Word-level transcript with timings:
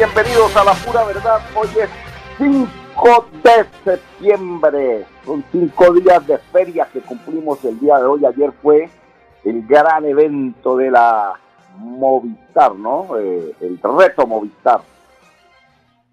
Bienvenidos 0.00 0.56
a 0.56 0.64
la 0.64 0.72
pura 0.72 1.04
verdad. 1.04 1.42
Hoy 1.54 1.68
es 1.78 1.90
5 2.38 3.26
de 3.44 3.66
septiembre. 3.84 5.04
Son 5.26 5.44
cinco 5.52 5.92
días 5.92 6.26
de 6.26 6.38
feria 6.38 6.88
que 6.90 7.02
cumplimos 7.02 7.62
el 7.66 7.78
día 7.78 7.98
de 7.98 8.06
hoy. 8.06 8.24
Ayer 8.24 8.50
fue 8.62 8.88
el 9.44 9.66
gran 9.66 10.06
evento 10.06 10.78
de 10.78 10.90
la 10.90 11.34
Movistar, 11.76 12.74
¿no? 12.76 13.08
Eh, 13.18 13.54
el 13.60 13.78
reto 13.82 14.26
Movistar. 14.26 14.80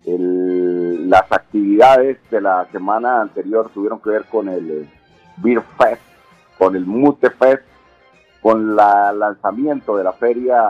las 0.04 1.32
actividades 1.32 2.18
de 2.30 2.42
la 2.42 2.68
semana 2.74 3.22
anterior 3.22 3.72
tuvieron 3.74 4.02
que 4.02 4.10
ver 4.10 4.26
con 4.26 4.50
el 4.50 4.70
eh, 4.70 4.90
Beer 5.38 5.64
Fest, 5.78 6.02
con 6.58 6.76
el 6.76 6.86
Mute 6.86 7.30
Fest, 7.30 7.64
con 8.42 8.72
el 8.72 8.76
lanzamiento 8.76 9.96
de 9.96 10.04
la 10.04 10.12
feria 10.12 10.62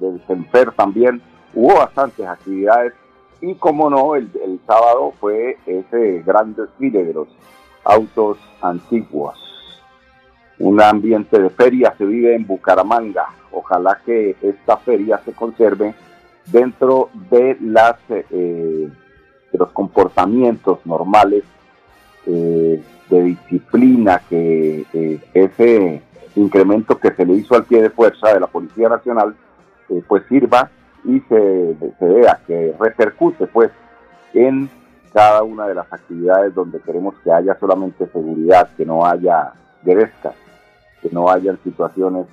del 0.00 0.26
Senfer 0.26 0.72
también 0.72 1.20
hubo 1.54 1.74
bastantes 1.74 2.26
actividades 2.26 2.94
y 3.42 3.56
como 3.56 3.90
no, 3.90 4.14
el, 4.14 4.30
sábado 4.66 5.12
fue 5.20 5.58
ese 5.66 6.22
gran 6.24 6.54
desfile 6.54 7.04
de 7.04 7.12
los 7.12 7.28
autos 7.84 8.38
antiguos. 8.60 9.36
Un 10.60 10.80
ambiente 10.80 11.40
de 11.40 11.50
feria 11.50 11.92
se 11.98 12.04
vive 12.04 12.36
en 12.36 12.46
Bucaramanga. 12.46 13.26
Ojalá 13.50 14.00
que 14.06 14.36
esta 14.40 14.76
feria 14.76 15.20
se 15.24 15.32
conserve 15.32 15.92
dentro 16.46 17.10
de 17.30 17.56
las 17.60 17.96
eh, 18.08 18.88
de 19.52 19.58
los 19.58 19.70
comportamientos 19.72 20.78
normales 20.86 21.42
eh, 22.26 22.80
de 23.10 23.22
disciplina 23.22 24.22
que 24.30 24.86
eh, 24.92 25.20
ese 25.34 26.00
incremento 26.36 26.98
que 26.98 27.12
se 27.12 27.26
le 27.26 27.34
hizo 27.34 27.56
al 27.56 27.64
pie 27.64 27.82
de 27.82 27.90
fuerza 27.90 28.32
de 28.32 28.40
la 28.40 28.46
Policía 28.46 28.88
Nacional 28.88 29.34
pues 30.08 30.22
sirva 30.28 30.70
y 31.04 31.20
se, 31.20 31.76
vea 32.00 32.40
que 32.46 32.74
repercute 32.78 33.46
pues 33.46 33.70
en 34.34 34.70
cada 35.12 35.42
una 35.42 35.66
de 35.66 35.74
las 35.74 35.92
actividades 35.92 36.54
donde 36.54 36.80
queremos 36.80 37.14
que 37.22 37.32
haya 37.32 37.58
solamente 37.58 38.06
seguridad, 38.06 38.70
que 38.76 38.86
no 38.86 39.04
haya 39.04 39.52
grescas, 39.82 40.34
que 41.00 41.10
no 41.10 41.28
hayan 41.28 41.58
situaciones 41.62 42.26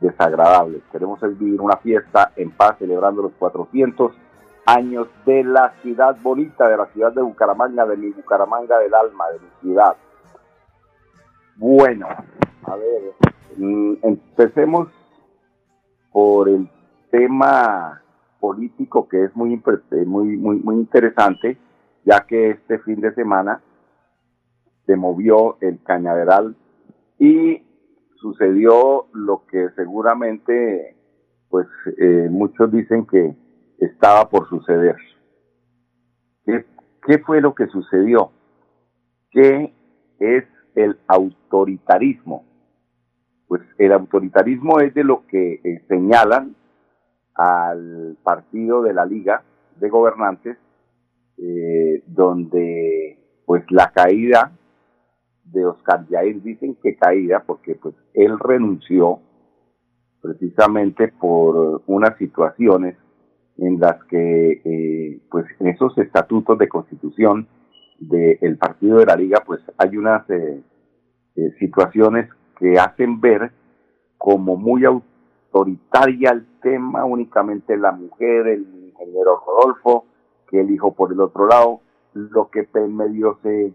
desagradables. 0.00 0.82
Queremos 0.92 1.20
vivir 1.38 1.60
una 1.60 1.76
fiesta 1.76 2.32
en 2.36 2.50
paz 2.50 2.76
celebrando 2.78 3.22
los 3.22 3.32
400 3.38 4.12
años 4.66 5.08
de 5.24 5.44
la 5.44 5.72
ciudad 5.82 6.16
bonita, 6.20 6.68
de 6.68 6.76
la 6.76 6.86
ciudad 6.86 7.12
de 7.12 7.22
Bucaramanga, 7.22 7.86
de 7.86 7.96
mi 7.96 8.10
Bucaramanga 8.10 8.78
del 8.78 8.94
alma, 8.94 9.28
de 9.30 9.38
mi 9.38 9.48
ciudad. 9.60 9.96
Bueno, 11.56 12.06
a 12.64 12.76
ver, 12.76 13.14
mm, 13.56 13.94
empecemos 14.02 14.88
por 16.12 16.48
el 16.48 16.68
tema 17.10 18.02
político 18.40 19.08
que 19.08 19.24
es 19.24 19.36
muy, 19.36 19.60
muy, 20.06 20.36
muy, 20.36 20.56
muy 20.58 20.76
interesante, 20.76 21.58
ya 22.04 22.20
que 22.26 22.50
este 22.50 22.78
fin 22.80 23.00
de 23.00 23.14
semana 23.14 23.60
se 24.86 24.96
movió 24.96 25.58
el 25.60 25.82
cañaveral 25.82 26.56
y 27.18 27.62
sucedió 28.16 29.06
lo 29.12 29.44
que 29.46 29.68
seguramente, 29.76 30.96
pues 31.48 31.66
eh, 31.98 32.28
muchos 32.30 32.72
dicen 32.72 33.06
que 33.06 33.34
estaba 33.78 34.28
por 34.28 34.48
suceder. 34.48 34.96
¿Qué, 36.44 36.64
¿Qué 37.06 37.18
fue 37.18 37.40
lo 37.40 37.54
que 37.54 37.66
sucedió? 37.66 38.30
¿Qué 39.30 39.72
es 40.18 40.44
el 40.74 40.98
autoritarismo? 41.06 42.44
Pues 43.46 43.62
el 43.78 43.92
autoritarismo 43.92 44.80
es 44.80 44.94
de 44.94 45.04
lo 45.04 45.26
que 45.26 45.60
eh, 45.64 45.84
señalan 45.88 46.56
al 47.40 48.18
partido 48.22 48.82
de 48.82 48.92
la 48.92 49.06
Liga 49.06 49.42
de 49.76 49.88
Gobernantes, 49.88 50.58
eh, 51.38 52.02
donde 52.06 53.18
pues 53.46 53.64
la 53.70 53.90
caída 53.92 54.52
de 55.44 55.64
Oscar 55.64 56.06
Jair 56.10 56.42
dicen 56.42 56.76
que 56.82 56.96
caída 56.96 57.42
porque 57.46 57.76
pues 57.76 57.94
él 58.12 58.38
renunció 58.38 59.20
precisamente 60.20 61.08
por 61.08 61.82
unas 61.86 62.18
situaciones 62.18 62.96
en 63.56 63.80
las 63.80 64.04
que 64.04 64.60
eh, 64.62 65.20
pues 65.30 65.46
esos 65.60 65.96
estatutos 65.96 66.58
de 66.58 66.68
constitución 66.68 67.48
del 67.98 68.58
partido 68.58 68.98
de 68.98 69.06
la 69.06 69.16
liga 69.16 69.42
pues 69.46 69.60
hay 69.78 69.96
unas 69.96 70.28
eh, 70.28 70.62
situaciones 71.58 72.28
que 72.58 72.78
hacen 72.78 73.18
ver 73.18 73.50
como 74.18 74.58
muy 74.58 74.84
autoritaria 75.52 76.30
el 76.30 76.46
tema, 76.60 77.04
únicamente 77.04 77.76
la 77.76 77.92
mujer, 77.92 78.46
el 78.46 78.66
ingeniero 78.88 79.42
Rodolfo, 79.46 80.06
que 80.48 80.60
el 80.60 80.70
hijo 80.70 80.92
por 80.92 81.12
el 81.12 81.20
otro 81.20 81.46
lado. 81.46 81.80
Lo 82.14 82.50
que 82.50 82.66
medio 82.88 83.38
se 83.42 83.72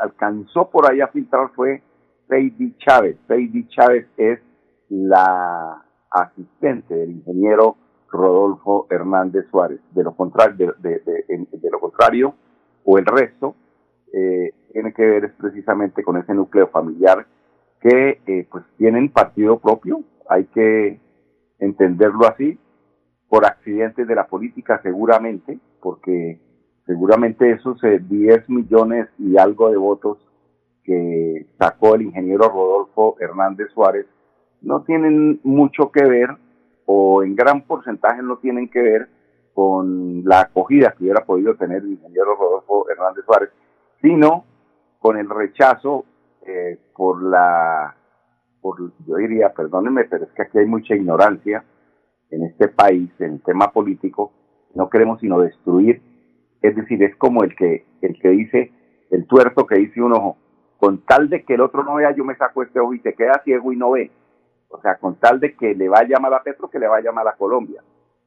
alcanzó 0.00 0.70
por 0.70 0.90
ahí 0.90 1.00
a 1.00 1.08
filtrar 1.08 1.50
fue 1.54 1.82
Heidi 2.30 2.76
Chávez. 2.78 3.16
Heidi 3.28 3.66
Chávez 3.68 4.06
es 4.16 4.40
la 4.88 5.82
asistente 6.10 6.94
del 6.94 7.10
ingeniero 7.12 7.76
Rodolfo 8.10 8.86
Hernández 8.90 9.46
Suárez. 9.50 9.80
De 9.92 10.04
lo 10.04 10.14
contrario, 10.14 10.74
de, 10.78 11.02
lo 11.70 11.80
contrario 11.80 12.34
o 12.84 12.98
el 12.98 13.06
resto, 13.06 13.54
eh, 14.12 14.52
tiene 14.72 14.92
que 14.92 15.04
ver 15.04 15.34
precisamente 15.34 16.02
con 16.02 16.16
ese 16.16 16.34
núcleo 16.34 16.68
familiar 16.68 17.26
que 17.80 18.20
eh, 18.26 18.46
pues 18.50 18.64
tienen 18.76 19.08
partido 19.10 19.58
propio, 19.58 20.02
hay 20.28 20.44
que 20.46 21.00
entenderlo 21.58 22.26
así, 22.26 22.58
por 23.28 23.46
accidentes 23.46 24.06
de 24.06 24.14
la 24.14 24.26
política 24.26 24.80
seguramente, 24.82 25.58
porque 25.80 26.38
seguramente 26.86 27.50
esos 27.50 27.80
10 27.80 28.02
eh, 28.10 28.44
millones 28.48 29.08
y 29.18 29.38
algo 29.38 29.70
de 29.70 29.76
votos 29.76 30.18
que 30.84 31.46
sacó 31.58 31.94
el 31.94 32.02
ingeniero 32.02 32.48
Rodolfo 32.48 33.16
Hernández 33.20 33.68
Suárez 33.72 34.06
no 34.60 34.82
tienen 34.82 35.40
mucho 35.44 35.90
que 35.90 36.04
ver 36.04 36.30
o 36.86 37.22
en 37.22 37.36
gran 37.36 37.62
porcentaje 37.62 38.22
no 38.22 38.38
tienen 38.38 38.68
que 38.68 38.82
ver 38.82 39.08
con 39.54 40.24
la 40.24 40.40
acogida 40.40 40.92
que 40.92 41.04
hubiera 41.04 41.24
podido 41.24 41.54
tener 41.54 41.78
el 41.82 41.92
ingeniero 41.92 42.34
Rodolfo 42.36 42.88
Hernández 42.90 43.24
Suárez, 43.24 43.50
sino 44.00 44.44
con 44.98 45.16
el 45.16 45.28
rechazo 45.28 46.04
eh, 46.46 46.78
por 46.96 47.22
la 47.22 47.94
yo 49.06 49.16
diría, 49.16 49.52
perdónenme, 49.52 50.04
pero 50.04 50.24
es 50.24 50.30
que 50.32 50.42
aquí 50.42 50.58
hay 50.58 50.66
mucha 50.66 50.94
ignorancia 50.94 51.64
en 52.30 52.44
este 52.44 52.68
país, 52.68 53.10
en 53.18 53.34
el 53.34 53.42
tema 53.42 53.72
político, 53.72 54.32
no 54.74 54.88
queremos 54.88 55.20
sino 55.20 55.38
destruir, 55.40 56.00
es 56.62 56.76
decir, 56.76 57.02
es 57.02 57.14
como 57.16 57.42
el 57.42 57.54
que, 57.56 57.84
el 58.00 58.18
que 58.20 58.28
dice, 58.28 58.72
el 59.10 59.26
tuerto 59.26 59.66
que 59.66 59.76
dice 59.76 60.00
un 60.00 60.12
ojo, 60.12 60.36
con 60.78 60.98
tal 61.04 61.28
de 61.28 61.44
que 61.44 61.54
el 61.54 61.60
otro 61.60 61.84
no 61.84 61.96
vea, 61.96 62.14
yo 62.14 62.24
me 62.24 62.36
saco 62.36 62.62
este 62.62 62.80
ojo 62.80 62.94
y 62.94 63.00
se 63.00 63.14
queda 63.14 63.42
ciego 63.44 63.72
y 63.72 63.76
no 63.76 63.92
ve. 63.92 64.10
O 64.68 64.80
sea, 64.80 64.96
con 64.96 65.16
tal 65.16 65.38
de 65.38 65.54
que 65.54 65.74
le 65.74 65.88
vaya 65.88 66.18
mal 66.18 66.32
a 66.34 66.42
Petro, 66.42 66.70
que 66.70 66.78
le 66.78 66.88
vaya 66.88 67.12
mal 67.12 67.28
a 67.28 67.36
Colombia. 67.36 67.82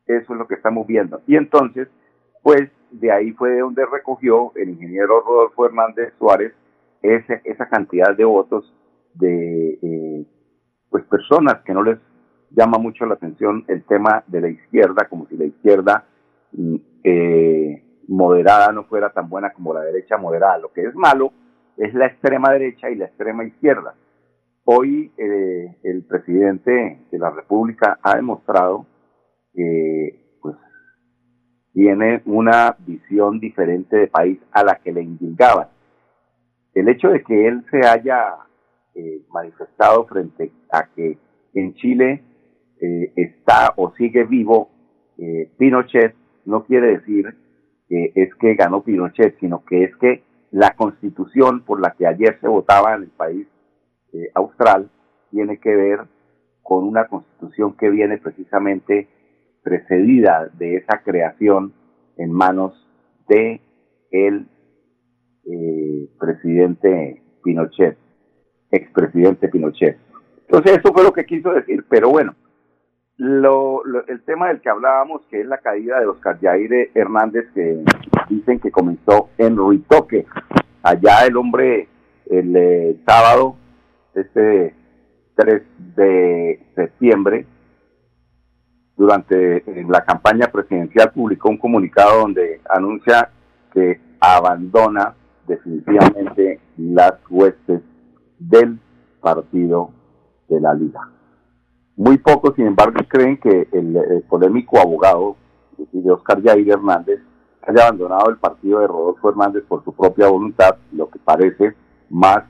Eso 0.05 0.33
es 0.33 0.39
lo 0.39 0.47
que 0.47 0.55
estamos 0.55 0.85
viendo. 0.85 1.21
Y 1.25 1.35
entonces, 1.35 1.87
pues 2.43 2.69
de 2.91 3.11
ahí 3.11 3.31
fue 3.31 3.49
de 3.49 3.59
donde 3.59 3.85
recogió 3.85 4.51
el 4.55 4.69
ingeniero 4.69 5.21
Rodolfo 5.21 5.65
Hernández 5.65 6.13
Suárez 6.19 6.53
ese, 7.01 7.41
esa 7.43 7.67
cantidad 7.67 8.15
de 8.15 8.23
votos 8.23 8.71
de 9.15 9.79
eh, 9.81 10.25
pues 10.89 11.03
personas 11.05 11.61
que 11.65 11.73
no 11.73 11.83
les 11.83 11.99
llama 12.51 12.77
mucho 12.77 13.05
la 13.05 13.15
atención 13.15 13.65
el 13.67 13.83
tema 13.83 14.23
de 14.27 14.41
la 14.41 14.49
izquierda, 14.49 15.07
como 15.09 15.27
si 15.27 15.37
la 15.37 15.45
izquierda 15.45 16.05
mm, 16.53 16.75
eh, 17.03 17.83
moderada 18.07 18.71
no 18.71 18.85
fuera 18.85 19.09
tan 19.11 19.29
buena 19.29 19.51
como 19.51 19.73
la 19.73 19.81
derecha 19.81 20.17
moderada. 20.17 20.57
Lo 20.59 20.71
que 20.71 20.83
es 20.85 20.95
malo 20.95 21.31
es 21.77 21.93
la 21.93 22.07
extrema 22.07 22.51
derecha 22.51 22.89
y 22.89 22.95
la 22.95 23.05
extrema 23.05 23.43
izquierda. 23.43 23.95
hoy 24.67 25.11
eh, 25.17 25.77
el 25.83 26.03
presidente 26.03 26.99
de 27.11 27.19
la 27.19 27.29
República 27.29 27.99
ha 28.01 28.15
demostrado 28.15 28.87
que 29.53 30.37
pues, 30.41 30.55
tiene 31.73 32.21
una 32.25 32.75
visión 32.79 33.39
diferente 33.39 33.95
de 33.95 34.07
país 34.07 34.39
a 34.51 34.63
la 34.63 34.75
que 34.75 34.91
le 34.91 35.01
indicaban. 35.01 35.67
El 36.73 36.89
hecho 36.89 37.09
de 37.09 37.23
que 37.23 37.47
él 37.47 37.63
se 37.69 37.87
haya 37.87 38.35
eh, 38.95 39.21
manifestado 39.29 40.05
frente 40.05 40.51
a 40.71 40.87
que 40.95 41.17
en 41.53 41.73
Chile 41.75 42.23
eh, 42.81 43.13
está 43.15 43.73
o 43.77 43.93
sigue 43.95 44.23
vivo 44.23 44.69
Pinochet 45.57 46.13
no 46.45 46.65
quiere 46.65 46.97
decir 46.97 47.33
que 47.87 48.11
es 48.15 48.33
que 48.35 48.55
ganó 48.55 48.83
Pinochet, 48.83 49.39
sino 49.39 49.63
que 49.65 49.83
es 49.83 49.95
que 49.97 50.23
la 50.51 50.75
constitución 50.75 51.61
por 51.65 51.81
la 51.81 51.91
que 51.91 52.07
ayer 52.07 52.39
se 52.39 52.47
votaba 52.47 52.95
en 52.95 53.03
el 53.03 53.09
país 53.09 53.47
eh, 54.13 54.29
austral 54.33 54.89
tiene 55.31 55.57
que 55.57 55.75
ver 55.75 55.99
con 56.61 56.85
una 56.85 57.07
constitución 57.07 57.75
que 57.77 57.89
viene 57.89 58.17
precisamente 58.17 59.07
precedida 59.63 60.49
de 60.57 60.77
esa 60.77 61.01
creación 61.03 61.73
en 62.17 62.31
manos 62.31 62.73
de 63.27 63.59
el 64.11 64.47
eh, 65.45 66.09
presidente 66.19 67.21
Pinochet, 67.43 67.97
expresidente 68.71 69.47
Pinochet. 69.49 69.97
Entonces 70.47 70.77
eso 70.77 70.93
fue 70.93 71.03
lo 71.03 71.13
que 71.13 71.25
quiso 71.25 71.51
decir, 71.51 71.85
pero 71.89 72.09
bueno, 72.09 72.35
lo, 73.17 73.83
el 74.07 74.21
tema 74.23 74.49
del 74.49 74.61
que 74.61 74.69
hablábamos, 74.69 75.21
que 75.29 75.41
es 75.41 75.47
la 75.47 75.57
caída 75.57 75.99
de 75.99 76.07
Oscar 76.07 76.39
Jair 76.39 76.91
Hernández, 76.93 77.45
que 77.53 77.83
dicen 78.29 78.59
que 78.59 78.71
comenzó 78.71 79.29
en 79.37 79.55
Ruitoque. 79.55 80.25
Allá 80.83 81.25
el 81.25 81.37
hombre 81.37 81.87
el 82.29 82.55
eh, 82.55 82.97
sábado, 83.07 83.55
este 84.13 84.73
3 85.35 85.63
de 85.95 86.59
septiembre, 86.75 87.45
durante 88.97 89.63
la 89.89 90.03
campaña 90.05 90.47
presidencial 90.47 91.11
publicó 91.11 91.49
un 91.49 91.57
comunicado 91.57 92.21
donde 92.21 92.61
anuncia 92.69 93.29
que 93.73 93.99
abandona 94.19 95.13
definitivamente 95.47 96.59
las 96.77 97.13
huestes 97.29 97.81
del 98.39 98.79
partido 99.21 99.89
de 100.47 100.59
la 100.59 100.73
liga. 100.73 101.09
Muy 101.95 102.17
pocos, 102.17 102.55
sin 102.55 102.67
embargo, 102.67 102.99
creen 103.07 103.37
que 103.37 103.67
el, 103.71 104.23
polémico 104.29 104.79
abogado 104.79 105.37
de 105.77 106.11
Oscar 106.11 106.41
Jair 106.43 106.69
Hernández 106.69 107.21
haya 107.61 107.83
abandonado 107.87 108.29
el 108.29 108.37
partido 108.37 108.79
de 108.79 108.87
Rodolfo 108.87 109.29
Hernández 109.29 109.63
por 109.67 109.83
su 109.83 109.93
propia 109.93 110.27
voluntad. 110.27 110.75
Lo 110.91 111.09
que 111.09 111.19
parece 111.19 111.73
más 112.09 112.43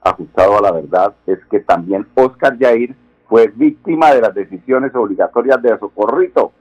ajustado 0.00 0.58
a 0.58 0.62
la 0.62 0.72
verdad 0.72 1.14
es 1.26 1.38
que 1.50 1.60
también 1.60 2.06
Oscar 2.14 2.56
Jair 2.58 2.94
fue 3.28 3.48
víctima 3.48 4.12
de 4.12 4.20
las 4.20 4.34
decisiones 4.34 4.94
obligatorias 4.94 5.60
de 5.62 5.78
Socorrito. 5.78 6.52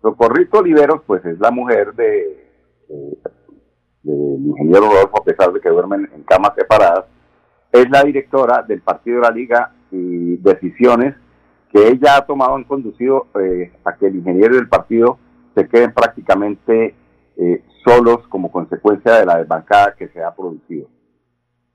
Socorrito 0.00 0.58
Oliveros, 0.58 1.02
pues 1.06 1.24
es 1.24 1.38
la 1.38 1.50
mujer 1.50 1.94
de, 1.94 2.50
del 4.02 4.46
ingeniero 4.46 4.88
Rodolfo, 4.90 5.20
a 5.20 5.24
pesar 5.24 5.52
de 5.52 5.60
que 5.60 5.68
duermen 5.68 6.08
en 6.14 6.22
camas 6.22 6.52
separadas, 6.54 7.06
es 7.74 7.90
la 7.90 8.04
directora 8.04 8.62
del 8.62 8.82
partido 8.82 9.16
de 9.16 9.22
la 9.22 9.34
Liga 9.34 9.72
y 9.90 10.36
decisiones 10.36 11.16
que 11.72 11.88
ella 11.88 12.18
ha 12.18 12.24
tomado 12.24 12.54
han 12.54 12.62
conducido 12.62 13.26
eh, 13.34 13.72
a 13.84 13.96
que 13.96 14.06
el 14.06 14.14
ingeniero 14.14 14.54
del 14.54 14.68
partido 14.68 15.18
se 15.56 15.68
queden 15.68 15.92
prácticamente 15.92 16.94
eh, 17.36 17.64
solos 17.84 18.28
como 18.28 18.52
consecuencia 18.52 19.14
de 19.14 19.26
la 19.26 19.38
desbancada 19.38 19.96
que 19.98 20.06
se 20.06 20.22
ha 20.22 20.32
producido. 20.32 20.88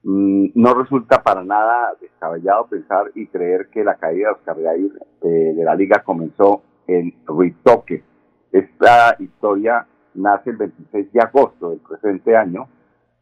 Mm, 0.04 0.52
no 0.56 0.74
resulta 0.74 1.22
para 1.22 1.44
nada 1.44 1.92
descabellado 2.00 2.68
pensar 2.68 3.12
y 3.14 3.28
creer 3.28 3.68
que 3.70 3.84
la 3.84 3.96
caída 3.96 4.30
de 4.30 4.36
Oscar 4.36 4.56
eh, 4.58 5.54
de 5.54 5.64
la 5.66 5.76
liga 5.76 6.02
comenzó 6.06 6.64
en 6.88 7.14
Ruitoque. 7.26 8.06
Esta 8.54 9.18
historia 9.20 9.86
nace 10.14 10.52
el 10.52 10.56
26 10.56 11.12
de 11.12 11.20
agosto 11.20 11.72
del 11.72 11.80
presente 11.80 12.38
año 12.38 12.70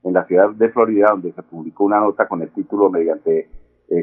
en 0.03 0.13
la 0.13 0.25
ciudad 0.25 0.49
de 0.51 0.69
Florida, 0.69 1.07
donde 1.11 1.33
se 1.33 1.43
publicó 1.43 1.83
una 1.83 1.99
nota 1.99 2.27
con 2.27 2.41
el 2.41 2.49
título 2.51 2.89
mediante 2.89 3.49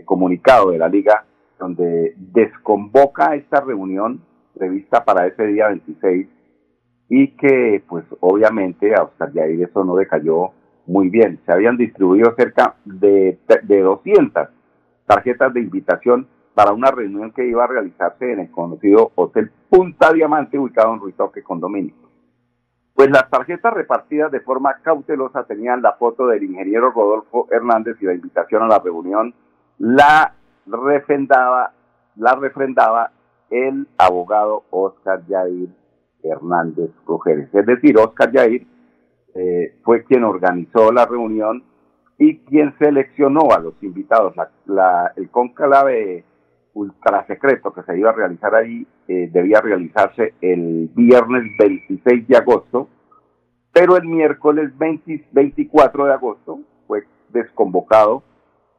comunicado 0.06 0.70
de 0.70 0.78
la 0.78 0.88
liga 0.88 1.24
donde 1.58 2.14
desconvoca 2.16 3.34
esta 3.34 3.60
reunión 3.60 4.20
prevista 4.54 5.04
para 5.04 5.26
ese 5.26 5.46
día 5.46 5.68
26 5.68 6.28
y 7.08 7.28
que 7.36 7.82
pues 7.88 8.04
obviamente 8.20 8.94
a 8.94 9.04
Oscar 9.04 9.32
Yair 9.32 9.62
eso 9.62 9.84
no 9.84 9.96
decayó 9.96 10.52
muy 10.86 11.08
bien. 11.08 11.40
Se 11.46 11.52
habían 11.52 11.76
distribuido 11.76 12.34
cerca 12.36 12.76
de, 12.84 13.38
de 13.62 13.80
200 13.80 14.48
tarjetas 15.06 15.54
de 15.54 15.60
invitación 15.60 16.28
para 16.54 16.72
una 16.72 16.90
reunión 16.90 17.32
que 17.32 17.46
iba 17.46 17.64
a 17.64 17.68
realizarse 17.68 18.32
en 18.32 18.40
el 18.40 18.50
conocido 18.50 19.12
Hotel 19.14 19.50
Punta 19.68 20.12
Diamante 20.12 20.58
ubicado 20.58 20.94
en 20.94 21.00
Ruitoque 21.00 21.42
Condominio. 21.42 21.94
Pues 22.94 23.10
las 23.10 23.28
tarjetas 23.28 23.74
repartidas 23.74 24.30
de 24.30 24.40
forma 24.40 24.76
cautelosa 24.82 25.44
tenían 25.44 25.82
la 25.82 25.94
foto 25.94 26.28
del 26.28 26.44
ingeniero 26.44 26.92
Rodolfo 26.92 27.48
Hernández 27.50 27.96
y 28.00 28.06
la 28.06 28.14
invitación 28.14 28.62
a 28.62 28.68
la 28.68 28.78
reunión 28.78 29.34
la 29.78 30.34
refrendaba, 30.66 31.72
la 32.16 32.34
refrendaba 32.36 33.10
el 33.50 33.88
abogado 33.98 34.64
Oscar 34.70 35.26
Yair 35.26 35.68
Hernández 36.22 36.90
Cogeres. 37.04 37.52
Es 37.52 37.66
decir, 37.66 37.98
Oscar 37.98 38.30
Yair 38.30 38.66
eh, 39.34 39.76
fue 39.82 40.04
quien 40.04 40.22
organizó 40.22 40.92
la 40.92 41.04
reunión 41.04 41.64
y 42.16 42.38
quien 42.38 42.76
seleccionó 42.78 43.50
a 43.50 43.58
los 43.58 43.74
invitados. 43.82 44.34
La, 44.66 45.12
el 45.16 45.30
conclave 45.30 46.24
ultra 46.74 47.26
secreto 47.26 47.72
que 47.72 47.82
se 47.82 47.98
iba 47.98 48.10
a 48.10 48.14
realizar 48.14 48.54
ahí 48.54 48.86
eh, 49.08 49.30
debía 49.32 49.60
realizarse 49.60 50.34
el 50.40 50.90
viernes 50.94 51.44
26 51.58 52.28
de 52.28 52.36
agosto, 52.36 52.88
pero 53.72 53.96
el 53.96 54.04
miércoles 54.04 54.72
24 54.76 56.06
de 56.06 56.12
agosto 56.12 56.60
fue 56.86 57.04
desconvocado 57.30 58.22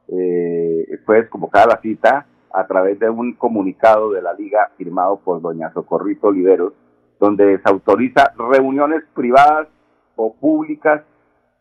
eh, 0.07 1.00
fue 1.06 1.21
desconvocada 1.21 1.75
la 1.75 1.81
cita 1.81 2.27
a 2.53 2.68
través 2.68 3.00
de 3.00 3.09
un 3.09 3.33
comunicado 3.33 4.12
de 4.12 4.21
la 4.21 4.33
liga 4.33 4.71
firmado 4.77 5.18
por 5.18 5.42
doña 5.42 5.74
Socorrito 5.74 6.27
Oliveros, 6.27 6.74
donde 7.19 7.57
se 7.57 7.69
autoriza 7.69 8.33
reuniones 8.38 9.03
privadas 9.13 9.68
o 10.15 10.33
públicas 10.33 11.03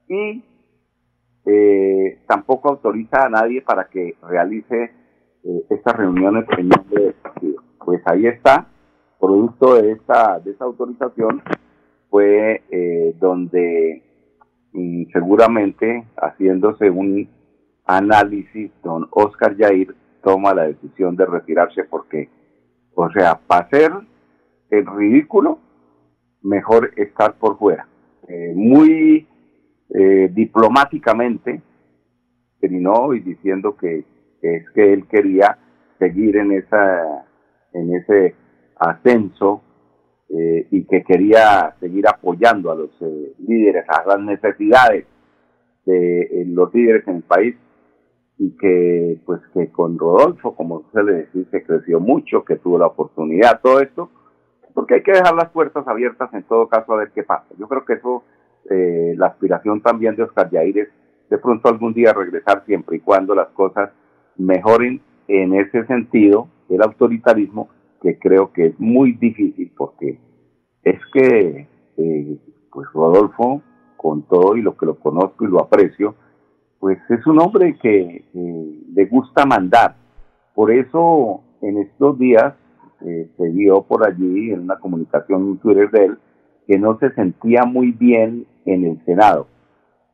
y 0.09 0.45
eh, 1.47 2.23
tampoco 2.27 2.69
autoriza 2.69 3.25
a 3.25 3.29
nadie 3.29 3.63
para 3.63 3.87
que 3.87 4.17
realice 4.23 4.93
eh, 5.45 5.67
estas 5.71 5.97
reuniones 5.97 6.47
en. 6.59 6.71
Pues 7.85 8.01
ahí 8.07 8.27
está, 8.27 8.67
producto 9.21 9.75
de 9.75 9.93
esta, 9.93 10.41
de 10.41 10.53
esta 10.53 10.65
autorización, 10.65 11.43
fue 12.09 12.63
eh, 12.71 13.15
donde 13.21 14.03
mm, 14.73 15.05
seguramente 15.13 16.07
haciéndose 16.17 16.89
un 16.89 17.29
análisis, 17.85 18.71
don 18.83 19.07
Oscar 19.11 19.57
Yair 19.57 19.95
toma 20.23 20.55
la 20.55 20.65
decisión 20.69 21.17
de 21.17 21.27
retirarse 21.27 21.85
porque, 21.85 22.31
o 22.95 23.11
sea, 23.11 23.39
para 23.47 23.67
hacer 23.67 23.93
el 24.71 24.87
ridículo, 24.87 25.59
mejor 26.43 26.93
estar 26.97 27.35
por 27.35 27.59
fuera. 27.59 27.87
Eh, 28.29 28.53
muy 28.55 29.27
eh, 29.91 30.31
diplomáticamente 30.33 31.61
terminó 32.61 33.13
y 33.15 33.21
diciendo 33.21 33.77
que, 33.77 34.05
es 34.45 34.71
que 34.71 34.93
él 34.93 35.07
quería 35.09 35.59
seguir 35.99 36.37
en 36.37 36.53
esa 36.53 37.25
en 37.73 37.95
ese 37.95 38.35
ascenso 38.77 39.63
eh, 40.29 40.67
y 40.71 40.85
que 40.85 41.03
quería 41.03 41.75
seguir 41.81 42.07
apoyando 42.09 42.71
a 42.71 42.75
los 42.75 42.91
líderes, 43.39 43.85
a 43.89 44.05
las 44.07 44.21
necesidades 44.21 45.07
de 45.85 46.45
los 46.47 46.73
líderes 46.73 47.07
en 47.09 47.17
el 47.17 47.23
país 47.23 47.57
y 48.39 48.57
que 48.57 49.21
pues 49.25 49.41
que 49.53 49.71
con 49.71 49.99
Rodolfo, 49.99 50.55
como 50.57 50.85
se 50.93 51.03
le 51.03 51.13
decía, 51.13 51.45
se 51.51 51.63
creció 51.63 52.01
mucho, 52.01 52.45
que 52.45 52.57
tuvo 52.57 52.79
la 52.79 52.87
oportunidad, 52.87 53.61
todo 53.63 53.81
esto, 53.81 54.11
porque 54.75 54.95
hay 54.95 55.03
que 55.03 55.13
dejar 55.13 55.35
las 55.35 55.51
puertas 55.51 55.87
abiertas 55.87 56.33
en 56.35 56.43
todo 56.45 56.69
caso 56.69 56.93
a 56.93 56.97
ver 56.97 57.13
qué 57.15 57.23
pasa. 57.23 57.47
Yo 57.59 57.69
creo 57.69 57.85
que 57.85 57.95
eso, 57.95 58.25
eh, 58.71 59.15
la 59.17 59.27
aspiración 59.27 59.81
también 59.81 60.17
de 60.17 60.25
Oscar 60.25 60.51
Yair 60.51 60.79
es 60.79 60.89
de 61.31 61.39
pronto 61.39 61.69
algún 61.69 61.95
día 61.95 62.13
regresar 62.13 62.65
siempre 62.67 62.97
y 62.97 63.01
cuando 63.01 63.35
las 63.35 63.49
cosas 63.49 63.91
mejoren 64.37 65.01
en 65.29 65.55
ese 65.55 65.87
sentido 65.87 66.49
el 66.69 66.83
autoritarismo, 66.83 67.69
que 68.03 68.19
creo 68.19 68.53
que 68.53 68.67
es 68.67 68.81
muy 68.81 69.13
difícil 69.13 69.73
porque 69.77 70.19
es 70.83 71.01
que 71.13 71.67
eh, 71.97 72.39
pues 72.71 72.89
Rodolfo, 72.93 73.63
con 73.97 74.23
todo 74.23 74.57
y 74.57 74.63
lo 74.63 74.77
que 74.77 74.87
lo 74.87 74.99
conozco 74.99 75.45
y 75.45 75.49
lo 75.49 75.61
aprecio, 75.61 76.15
pues 76.79 76.99
es 77.09 77.27
un 77.27 77.41
hombre 77.41 77.79
que 77.81 78.25
le 78.95 79.07
gusta 79.07 79.47
mandar. 79.47 79.97
Por 80.55 80.71
eso 80.71 81.41
en 81.63 81.79
estos 81.79 82.19
días 82.19 82.55
eh, 83.07 83.31
se 83.37 83.49
vio 83.49 83.83
por 83.83 84.07
allí 84.07 84.51
en 84.51 84.61
una 84.61 84.79
comunicación 84.79 85.43
en 85.43 85.59
Twitter 85.59 85.91
de 85.91 86.05
él 86.05 86.19
que 86.67 86.79
no 86.79 86.99
se 86.99 87.11
sentía 87.15 87.65
muy 87.65 87.93
bien 87.93 88.47
en 88.67 88.85
el 88.85 89.05
Senado. 89.05 89.47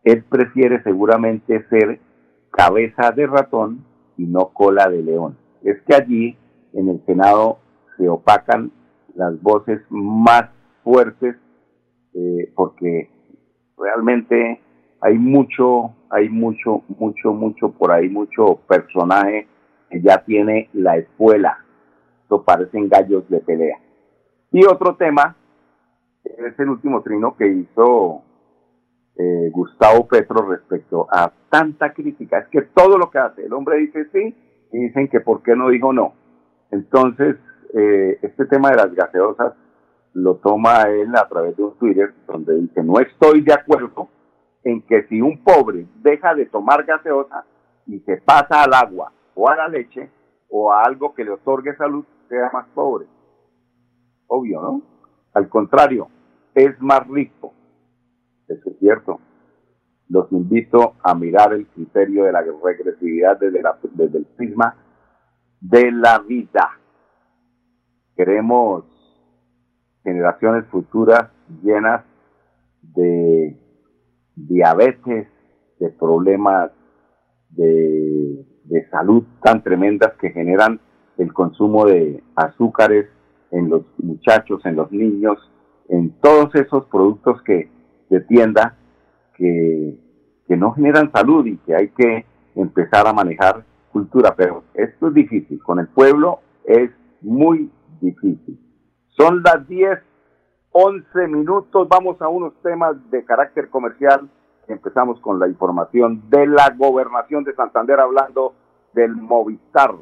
Él 0.04 0.24
prefiere 0.24 0.82
seguramente 0.82 1.64
ser 1.68 2.00
cabeza 2.50 3.10
de 3.12 3.26
ratón 3.26 3.84
y 4.20 4.26
no 4.26 4.48
cola 4.48 4.90
de 4.90 5.02
león. 5.02 5.38
Es 5.62 5.80
que 5.86 5.94
allí 5.94 6.36
en 6.74 6.90
el 6.90 7.02
Senado 7.06 7.58
se 7.96 8.06
opacan 8.08 8.70
las 9.14 9.40
voces 9.40 9.80
más 9.88 10.50
fuertes 10.84 11.36
eh, 12.12 12.52
porque 12.54 13.08
realmente 13.78 14.60
hay 15.00 15.16
mucho, 15.16 15.94
hay 16.10 16.28
mucho, 16.28 16.82
mucho, 16.98 17.32
mucho 17.32 17.70
por 17.70 17.92
ahí, 17.92 18.10
mucho 18.10 18.60
personaje 18.68 19.48
que 19.88 20.02
ya 20.02 20.22
tiene 20.22 20.68
la 20.74 20.98
escuela. 20.98 21.64
Esto 22.22 22.42
parecen 22.42 22.90
gallos 22.90 23.26
de 23.30 23.40
pelea. 23.40 23.78
Y 24.52 24.66
otro 24.66 24.96
tema 24.96 25.34
es 26.24 26.58
el 26.58 26.68
último 26.68 27.00
trino 27.00 27.36
que 27.36 27.48
hizo 27.48 28.22
eh, 29.16 29.50
Gustavo 29.52 30.06
Petro 30.06 30.48
respecto 30.48 31.06
a 31.10 31.32
tanta 31.50 31.92
crítica. 31.92 32.38
Es 32.38 32.48
que 32.48 32.62
todo 32.62 32.98
lo 32.98 33.10
que 33.10 33.18
hace, 33.18 33.44
el 33.44 33.52
hombre 33.52 33.78
dice 33.78 34.06
sí 34.12 34.34
y 34.72 34.78
dicen 34.78 35.08
que 35.08 35.20
por 35.20 35.42
qué 35.42 35.56
no 35.56 35.68
dijo 35.68 35.92
no. 35.92 36.14
Entonces, 36.70 37.36
eh, 37.74 38.18
este 38.22 38.46
tema 38.46 38.70
de 38.70 38.76
las 38.76 38.94
gaseosas 38.94 39.54
lo 40.14 40.36
toma 40.36 40.82
él 40.82 41.14
a 41.14 41.28
través 41.28 41.56
de 41.56 41.62
un 41.62 41.78
Twitter 41.78 42.12
donde 42.26 42.54
dice, 42.56 42.82
no 42.82 42.98
estoy 42.98 43.42
de 43.42 43.52
acuerdo 43.52 44.08
en 44.64 44.82
que 44.82 45.04
si 45.08 45.20
un 45.20 45.42
pobre 45.42 45.86
deja 46.02 46.34
de 46.34 46.46
tomar 46.46 46.84
gaseosa 46.84 47.44
y 47.86 48.00
se 48.00 48.18
pasa 48.18 48.62
al 48.62 48.74
agua 48.74 49.12
o 49.34 49.48
a 49.48 49.56
la 49.56 49.68
leche 49.68 50.10
o 50.48 50.72
a 50.72 50.82
algo 50.82 51.14
que 51.14 51.24
le 51.24 51.30
otorgue 51.30 51.76
salud, 51.76 52.04
sea 52.28 52.50
más 52.52 52.66
pobre. 52.74 53.06
Obvio, 54.26 54.60
¿no? 54.60 54.82
Al 55.34 55.48
contrario, 55.48 56.08
es 56.54 56.80
más 56.80 57.06
rico. 57.08 57.52
Eso 58.50 58.70
es 58.70 58.78
cierto. 58.78 59.20
Los 60.08 60.30
invito 60.32 60.94
a 61.02 61.14
mirar 61.14 61.52
el 61.52 61.66
criterio 61.68 62.24
de 62.24 62.32
la 62.32 62.42
regresividad 62.42 63.38
desde, 63.38 63.62
desde 63.92 64.18
el 64.18 64.24
prisma 64.24 64.74
de 65.60 65.92
la 65.92 66.18
vida. 66.18 66.78
Queremos 68.16 68.84
generaciones 70.02 70.66
futuras 70.66 71.30
llenas 71.62 72.04
de 72.82 73.56
diabetes, 74.34 75.28
de 75.78 75.88
problemas 75.90 76.72
de, 77.50 78.46
salud 78.90 79.24
tan 79.42 79.62
tremendas 79.62 80.14
que 80.20 80.30
generan 80.30 80.80
el 81.16 81.32
consumo 81.32 81.86
de 81.86 82.22
azúcares 82.34 83.06
en 83.52 83.68
los 83.68 83.82
muchachos, 83.98 84.64
en 84.64 84.76
los 84.76 84.90
niños, 84.90 85.38
en 85.88 86.10
todos 86.20 86.52
esos 86.54 86.86
productos 86.86 87.40
que 87.42 87.68
de 88.10 88.20
tienda 88.20 88.76
que, 89.36 89.96
que 90.46 90.56
no 90.56 90.72
generan 90.72 91.10
salud 91.12 91.46
y 91.46 91.56
que 91.58 91.74
hay 91.74 91.88
que 91.88 92.26
empezar 92.54 93.06
a 93.06 93.12
manejar 93.12 93.64
cultura. 93.92 94.34
Pero 94.36 94.64
esto 94.74 95.08
es 95.08 95.14
difícil, 95.14 95.62
con 95.62 95.78
el 95.78 95.88
pueblo 95.88 96.40
es 96.64 96.90
muy 97.22 97.70
difícil. 98.00 98.58
Son 99.16 99.42
las 99.42 99.66
10, 99.66 99.98
11 100.72 101.28
minutos. 101.28 101.88
Vamos 101.88 102.20
a 102.20 102.28
unos 102.28 102.52
temas 102.62 102.96
de 103.10 103.24
carácter 103.24 103.70
comercial. 103.70 104.28
Empezamos 104.68 105.20
con 105.20 105.38
la 105.38 105.48
información 105.48 106.22
de 106.28 106.46
la 106.46 106.70
gobernación 106.76 107.44
de 107.44 107.54
Santander 107.54 108.00
hablando 108.00 108.54
del 108.92 109.14
Movistar. 109.16 109.94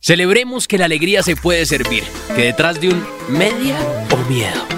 Celebremos 0.00 0.68
que 0.68 0.78
la 0.78 0.84
alegría 0.84 1.22
se 1.22 1.34
puede 1.34 1.64
servir, 1.66 2.04
que 2.36 2.42
detrás 2.42 2.80
de 2.80 2.88
un 2.88 3.02
media 3.36 3.76
o 4.14 4.30
miedo 4.30 4.77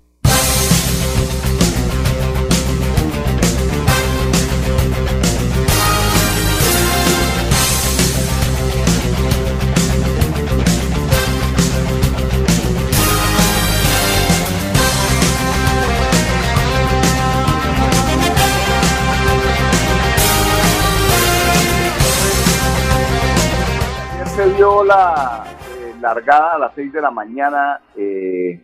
La 24.61 25.43
eh, 25.71 25.93
largada 25.99 26.53
a 26.53 26.59
las 26.59 26.75
6 26.75 26.93
de 26.93 27.01
la 27.01 27.09
mañana 27.09 27.81
eh, 27.97 28.59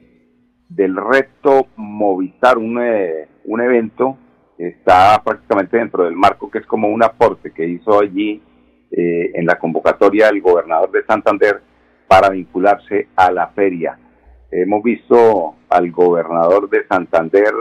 del 0.69 0.95
reto 0.95 1.69
Movistar, 1.75 2.59
un, 2.59 2.79
eh, 2.79 3.27
un 3.45 3.61
evento 3.61 4.15
está 4.59 5.19
prácticamente 5.23 5.77
dentro 5.77 6.03
del 6.03 6.15
marco 6.15 6.51
que 6.51 6.59
es 6.59 6.67
como 6.67 6.87
un 6.87 7.03
aporte 7.03 7.51
que 7.51 7.67
hizo 7.67 7.99
allí 7.99 8.43
en 8.89 9.45
la 9.45 9.59
convocatoria 9.59 10.27
del 10.27 10.41
gobernador 10.41 10.89
de 10.91 11.03
Santander 11.03 11.61
para 12.07 12.29
vincularse 12.29 13.09
a 13.15 13.31
la 13.31 13.47
feria. 13.49 13.99
Hemos 14.49 14.81
visto 14.81 15.55
al 15.67 15.91
gobernador 15.91 16.69
de 16.69 16.87
Santander 16.87 17.53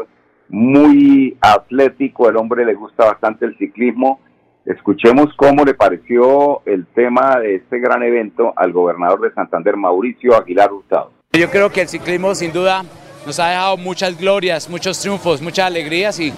muy 0.48 1.36
atlético, 1.40 2.28
el 2.28 2.36
hombre 2.36 2.64
le 2.64 2.74
gusta 2.74 3.06
bastante 3.06 3.44
el 3.44 3.58
ciclismo, 3.58 4.20
Escuchemos 4.66 5.28
cómo 5.36 5.64
le 5.64 5.74
pareció 5.74 6.60
el 6.66 6.86
tema 6.86 7.38
de 7.38 7.54
este 7.54 7.78
gran 7.78 8.02
evento 8.02 8.52
al 8.56 8.72
gobernador 8.72 9.20
de 9.20 9.32
Santander, 9.32 9.76
Mauricio 9.76 10.36
Aguilar 10.36 10.72
Hurtado. 10.72 11.12
Yo 11.34 11.48
creo 11.50 11.70
que 11.70 11.82
el 11.82 11.88
ciclismo 11.88 12.34
sin 12.34 12.52
duda 12.52 12.84
nos 13.24 13.38
ha 13.38 13.50
dejado 13.50 13.76
muchas 13.76 14.18
glorias, 14.18 14.68
muchos 14.68 14.98
triunfos, 14.98 15.40
muchas 15.40 15.66
alegrías 15.66 16.18
y, 16.18 16.32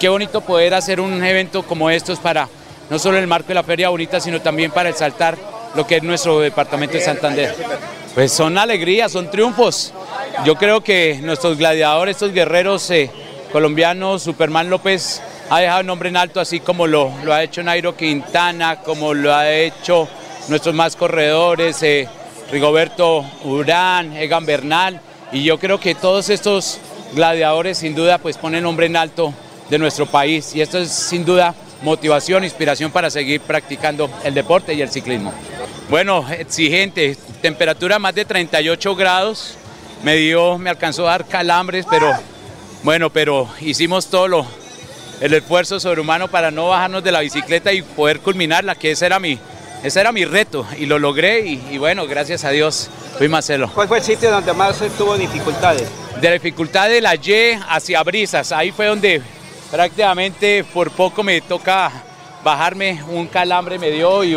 qué 0.00 0.08
bonito 0.08 0.40
poder 0.40 0.72
hacer 0.72 0.98
un 0.98 1.22
evento 1.22 1.62
como 1.62 1.90
estos 1.90 2.18
para 2.18 2.48
no 2.88 2.98
solo 2.98 3.18
el 3.18 3.26
marco 3.26 3.48
de 3.48 3.54
la 3.54 3.62
Feria 3.62 3.90
Bonita, 3.90 4.18
sino 4.18 4.40
también 4.40 4.70
para 4.70 4.88
exaltar 4.88 5.36
lo 5.76 5.86
que 5.86 5.96
es 5.96 6.02
nuestro 6.02 6.40
departamento 6.40 6.94
de 6.94 7.02
Santander. 7.02 7.54
Pues 8.14 8.32
son 8.32 8.56
alegrías, 8.56 9.12
son 9.12 9.30
triunfos. 9.30 9.92
Yo 10.46 10.54
creo 10.54 10.82
que 10.82 11.20
nuestros 11.22 11.58
gladiadores, 11.58 12.16
estos 12.16 12.32
guerreros 12.32 12.90
eh, 12.90 13.10
colombianos, 13.52 14.22
Superman 14.22 14.70
López, 14.70 15.22
ha 15.50 15.60
dejado 15.60 15.80
el 15.80 15.86
nombre 15.86 16.08
en 16.08 16.16
alto, 16.16 16.40
así 16.40 16.60
como 16.60 16.86
lo, 16.86 17.12
ha 17.30 17.42
hecho 17.42 17.62
Nairo 17.62 17.96
Quintana, 17.96 18.76
como 18.76 19.14
lo 19.14 19.34
ha 19.34 19.50
hecho 19.50 20.08
nuestros 20.48 20.74
más 20.74 20.96
corredores, 20.96 21.82
eh, 21.82 22.08
Rigoberto 22.50 23.24
Urán, 23.44 24.16
Egan 24.16 24.46
Bernal, 24.46 25.00
y 25.32 25.42
yo 25.42 25.58
creo 25.58 25.80
que 25.80 25.94
todos 25.94 26.28
estos 26.28 26.78
gladiadores 27.14 27.78
sin 27.78 27.94
duda 27.94 28.18
pues 28.18 28.36
ponen 28.36 28.62
nombre 28.62 28.86
en 28.86 28.96
alto 28.96 29.34
de 29.70 29.78
nuestro 29.78 30.06
país. 30.06 30.54
Y 30.54 30.60
esto 30.60 30.78
es 30.78 30.90
sin 30.90 31.24
duda 31.24 31.54
motivación, 31.82 32.44
inspiración 32.44 32.90
para 32.90 33.10
seguir 33.10 33.40
practicando 33.40 34.10
el 34.24 34.34
deporte 34.34 34.74
y 34.74 34.82
el 34.82 34.90
ciclismo. 34.90 35.32
Bueno, 35.90 36.26
exigente, 36.30 37.16
temperatura 37.42 37.98
más 37.98 38.14
de 38.14 38.24
38 38.24 38.94
grados, 38.96 39.56
me 40.02 40.16
dio, 40.16 40.58
me 40.58 40.70
alcanzó 40.70 41.06
a 41.06 41.12
dar 41.12 41.26
calambres, 41.26 41.86
pero 41.88 42.12
bueno, 42.82 43.10
pero 43.10 43.48
hicimos 43.60 44.06
todo 44.06 44.28
lo, 44.28 44.46
el 45.20 45.34
esfuerzo 45.34 45.80
sobrehumano 45.80 46.28
para 46.28 46.50
no 46.50 46.68
bajarnos 46.68 47.02
de 47.04 47.12
la 47.12 47.20
bicicleta 47.20 47.72
y 47.72 47.82
poder 47.82 48.20
culminarla, 48.20 48.74
que 48.74 48.90
ese 48.90 49.06
era 49.06 49.18
mi, 49.18 49.38
ese 49.82 50.00
era 50.00 50.12
mi 50.12 50.24
reto 50.24 50.66
y 50.78 50.86
lo 50.86 50.98
logré 50.98 51.40
y, 51.46 51.78
bueno, 51.78 52.06
gracias 52.06 52.44
a 52.44 52.50
Dios 52.50 52.88
fui 53.18 53.28
Marcelo. 53.28 53.70
¿Cuál 53.74 53.88
fue 53.88 53.98
el 53.98 54.04
sitio 54.04 54.30
donde 54.30 54.52
más 54.52 54.78
tuvo 54.98 55.16
dificultades? 55.16 55.88
De 56.20 56.28
la 56.28 56.34
dificultad 56.34 56.88
de 56.88 57.00
la 57.00 57.14
Y 57.14 57.58
hacia 57.68 58.02
Brisas, 58.02 58.52
ahí 58.52 58.70
fue 58.70 58.86
donde 58.86 59.20
prácticamente 59.70 60.64
por 60.64 60.90
poco 60.90 61.22
me 61.22 61.40
toca 61.40 61.90
bajarme, 62.42 63.02
un 63.08 63.26
calambre 63.26 63.78
me 63.78 63.90
dio 63.90 64.24
y 64.24 64.36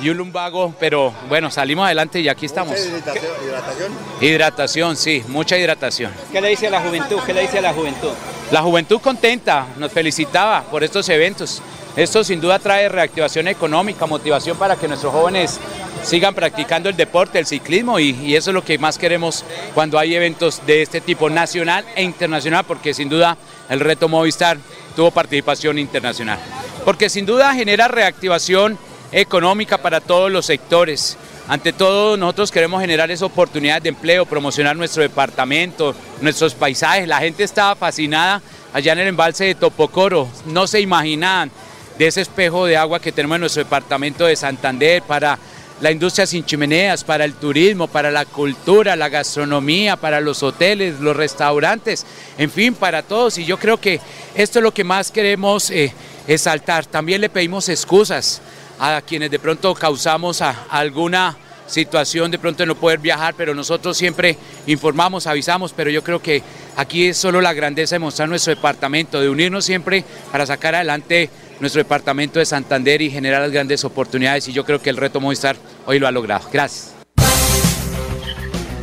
y 0.00 0.10
un 0.10 0.16
lumbago, 0.16 0.72
pero 0.78 1.12
bueno, 1.28 1.50
salimos 1.50 1.86
adelante 1.86 2.20
y 2.20 2.28
aquí 2.28 2.46
estamos. 2.46 2.78
hidratación? 2.78 3.92
Hidratación, 4.20 4.96
sí, 4.96 5.24
mucha 5.28 5.58
hidratación. 5.58 6.12
¿Qué 6.30 6.40
le 6.40 6.50
dice 6.50 6.68
a 6.68 6.70
la 6.70 6.80
juventud? 6.80 7.18
¿Qué 7.26 7.34
le 7.34 7.42
dice 7.42 7.58
a 7.58 7.62
la 7.62 7.72
juventud? 7.72 8.12
La 8.50 8.62
juventud 8.62 8.98
contenta, 9.00 9.66
nos 9.76 9.92
felicitaba 9.92 10.62
por 10.62 10.82
estos 10.82 11.06
eventos. 11.10 11.60
Esto 11.96 12.24
sin 12.24 12.40
duda 12.40 12.58
trae 12.58 12.88
reactivación 12.88 13.46
económica, 13.46 14.06
motivación 14.06 14.56
para 14.56 14.76
que 14.76 14.88
nuestros 14.88 15.12
jóvenes 15.12 15.60
sigan 16.02 16.34
practicando 16.34 16.88
el 16.88 16.96
deporte, 16.96 17.38
el 17.38 17.44
ciclismo 17.46 17.98
y, 17.98 18.10
y, 18.10 18.36
eso 18.36 18.50
es 18.50 18.54
lo 18.54 18.64
que 18.64 18.78
más 18.78 18.96
queremos 18.96 19.44
cuando 19.74 19.98
hay 19.98 20.14
eventos 20.14 20.64
de 20.64 20.80
este 20.80 21.00
tipo 21.00 21.28
nacional 21.28 21.84
e 21.96 22.04
internacional 22.04 22.64
porque 22.64 22.94
sin 22.94 23.08
duda 23.08 23.36
el 23.68 23.80
reto 23.80 24.08
Movistar 24.08 24.56
tuvo 24.96 25.10
participación 25.10 25.78
internacional. 25.78 26.38
Porque 26.84 27.10
sin 27.10 27.26
duda 27.26 27.52
genera 27.54 27.88
reactivación 27.88 28.78
económica 29.12 29.78
para 29.78 30.00
todos 30.00 30.30
los 30.30 30.46
sectores. 30.46 31.18
Ante 31.48 31.72
todo, 31.72 32.18
nosotros 32.18 32.52
queremos 32.52 32.78
generar 32.78 33.10
esas 33.10 33.22
oportunidades 33.22 33.82
de 33.82 33.88
empleo, 33.88 34.26
promocionar 34.26 34.76
nuestro 34.76 35.02
departamento, 35.02 35.94
nuestros 36.20 36.52
paisajes. 36.54 37.08
La 37.08 37.20
gente 37.20 37.42
estaba 37.42 37.74
fascinada 37.74 38.42
allá 38.74 38.92
en 38.92 38.98
el 38.98 39.08
embalse 39.08 39.44
de 39.44 39.54
Topocoro. 39.54 40.28
No 40.44 40.66
se 40.66 40.82
imaginaban 40.82 41.50
de 41.98 42.06
ese 42.06 42.20
espejo 42.20 42.66
de 42.66 42.76
agua 42.76 43.00
que 43.00 43.12
tenemos 43.12 43.36
en 43.36 43.40
nuestro 43.40 43.64
departamento 43.64 44.26
de 44.26 44.36
Santander 44.36 45.00
para 45.00 45.38
la 45.80 45.90
industria 45.90 46.26
sin 46.26 46.44
chimeneas, 46.44 47.02
para 47.02 47.24
el 47.24 47.32
turismo, 47.32 47.86
para 47.88 48.10
la 48.10 48.26
cultura, 48.26 48.94
la 48.94 49.08
gastronomía, 49.08 49.96
para 49.96 50.20
los 50.20 50.42
hoteles, 50.42 51.00
los 51.00 51.16
restaurantes, 51.16 52.04
en 52.36 52.50
fin, 52.50 52.74
para 52.74 53.02
todos. 53.02 53.38
Y 53.38 53.46
yo 53.46 53.58
creo 53.58 53.80
que 53.80 54.02
esto 54.34 54.58
es 54.58 54.62
lo 54.62 54.74
que 54.74 54.84
más 54.84 55.10
queremos 55.10 55.70
eh, 55.70 55.94
exaltar. 56.26 56.84
También 56.84 57.22
le 57.22 57.30
pedimos 57.30 57.70
excusas 57.70 58.42
a 58.78 59.00
quienes 59.02 59.30
de 59.30 59.38
pronto 59.38 59.74
causamos 59.74 60.42
alguna 60.42 61.36
situación 61.68 62.30
de 62.30 62.38
pronto 62.38 62.64
no 62.66 62.74
poder 62.74 62.98
viajar, 62.98 63.34
pero 63.36 63.54
nosotros 63.54 63.96
siempre 63.96 64.36
informamos, 64.66 65.26
avisamos, 65.26 65.72
pero 65.72 65.90
yo 65.90 66.02
creo 66.02 66.20
que 66.20 66.42
aquí 66.76 67.08
es 67.08 67.16
solo 67.16 67.40
la 67.40 67.52
grandeza 67.52 67.94
de 67.94 68.00
mostrar 68.00 68.28
nuestro 68.28 68.54
departamento, 68.54 69.20
de 69.20 69.28
unirnos 69.28 69.64
siempre 69.64 70.04
para 70.32 70.46
sacar 70.46 70.74
adelante 70.74 71.30
nuestro 71.60 71.82
departamento 71.82 72.38
de 72.38 72.46
Santander 72.46 73.02
y 73.02 73.10
generar 73.10 73.42
las 73.42 73.52
grandes 73.52 73.84
oportunidades 73.84 74.48
y 74.48 74.52
yo 74.52 74.64
creo 74.64 74.80
que 74.80 74.90
el 74.90 74.96
reto 74.96 75.20
Movistar 75.20 75.56
hoy 75.86 75.98
lo 75.98 76.06
ha 76.06 76.10
logrado. 76.10 76.48
Gracias. 76.52 76.94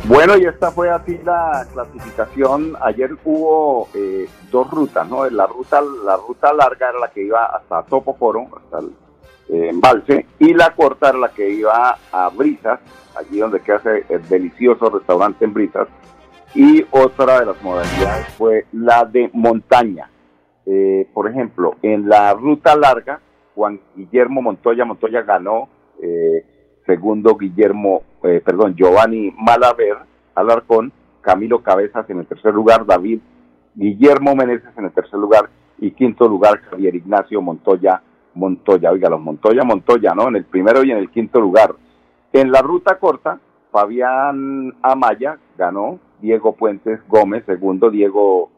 Bueno, 0.04 0.36
y 0.36 0.44
esta 0.44 0.70
fue 0.70 0.88
así 0.88 1.18
la 1.24 1.66
clasificación. 1.72 2.76
Ayer 2.80 3.10
hubo 3.24 3.88
eh, 3.92 4.28
dos 4.52 4.70
rutas, 4.70 5.08
¿no? 5.08 5.28
La 5.28 5.48
ruta, 5.48 5.82
la 6.04 6.16
ruta 6.16 6.52
larga 6.52 6.90
era 6.90 7.00
la 7.00 7.08
que 7.08 7.24
iba 7.24 7.44
hasta 7.46 7.82
Topocoro, 7.82 8.46
hasta 8.56 8.78
el 8.78 8.92
embalse, 9.48 10.26
y 10.38 10.54
la 10.54 10.74
corta 10.74 11.10
era 11.10 11.18
la 11.18 11.28
que 11.28 11.48
iba 11.50 11.96
a 12.12 12.28
Brisas, 12.30 12.80
allí 13.16 13.38
donde 13.38 13.60
queda 13.60 13.80
el 14.08 14.28
delicioso 14.28 14.90
restaurante 14.90 15.44
en 15.44 15.54
Brisas, 15.54 15.88
y 16.54 16.84
otra 16.90 17.40
de 17.40 17.46
las 17.46 17.62
modalidades 17.62 18.28
fue 18.36 18.66
la 18.72 19.04
de 19.04 19.30
montaña. 19.32 20.10
Eh, 20.64 21.08
por 21.12 21.30
ejemplo, 21.30 21.76
en 21.82 22.08
la 22.08 22.32
ruta 22.34 22.74
larga, 22.76 23.20
Juan 23.54 23.80
Guillermo 23.94 24.42
Montoya, 24.42 24.84
Montoya 24.84 25.22
ganó, 25.22 25.68
eh, 26.02 26.44
segundo 26.84 27.36
Guillermo, 27.36 28.02
perdón, 28.20 28.74
Giovanni 28.74 29.32
Malaver, 29.36 29.98
Alarcón, 30.34 30.92
Camilo 31.20 31.62
Cabezas 31.62 32.08
en 32.10 32.20
el 32.20 32.26
tercer 32.26 32.54
lugar, 32.54 32.86
David 32.86 33.20
Guillermo 33.76 34.34
Meneses 34.34 34.70
en 34.76 34.86
el 34.86 34.92
tercer 34.92 35.18
lugar 35.18 35.50
y 35.78 35.90
quinto 35.90 36.26
lugar 36.28 36.60
Javier 36.70 36.94
Ignacio 36.94 37.42
Montoya 37.42 38.00
Montoya, 38.36 38.92
oiga, 38.92 39.08
los 39.08 39.20
Montoya, 39.20 39.64
Montoya, 39.64 40.14
¿no? 40.14 40.28
En 40.28 40.36
el 40.36 40.44
primero 40.44 40.84
y 40.84 40.92
en 40.92 40.98
el 40.98 41.10
quinto 41.10 41.40
lugar. 41.40 41.74
En 42.32 42.52
la 42.52 42.62
ruta 42.62 42.98
corta, 42.98 43.40
Fabián 43.72 44.74
Amaya 44.82 45.38
ganó, 45.58 45.98
Diego 46.20 46.54
Puentes 46.54 47.00
Gómez, 47.08 47.44
segundo, 47.46 47.90
Diego 47.90 48.50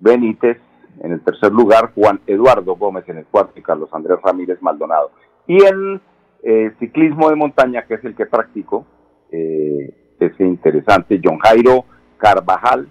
Benítez 0.00 0.58
en 1.00 1.12
el 1.12 1.20
tercer 1.22 1.52
lugar, 1.52 1.92
Juan 1.94 2.20
Eduardo 2.26 2.76
Gómez 2.76 3.08
en 3.08 3.18
el 3.18 3.26
cuarto 3.26 3.52
y 3.58 3.62
Carlos 3.62 3.88
Andrés 3.92 4.18
Ramírez 4.22 4.60
Maldonado. 4.60 5.10
Y 5.46 5.62
en 5.64 6.00
eh, 6.42 6.72
ciclismo 6.78 7.30
de 7.30 7.36
montaña, 7.36 7.86
que 7.86 7.94
es 7.94 8.04
el 8.04 8.14
que 8.14 8.26
practico, 8.26 8.86
eh, 9.30 10.14
ese 10.18 10.44
interesante, 10.44 11.20
John 11.22 11.38
Jairo 11.38 11.84
Carvajal, 12.18 12.88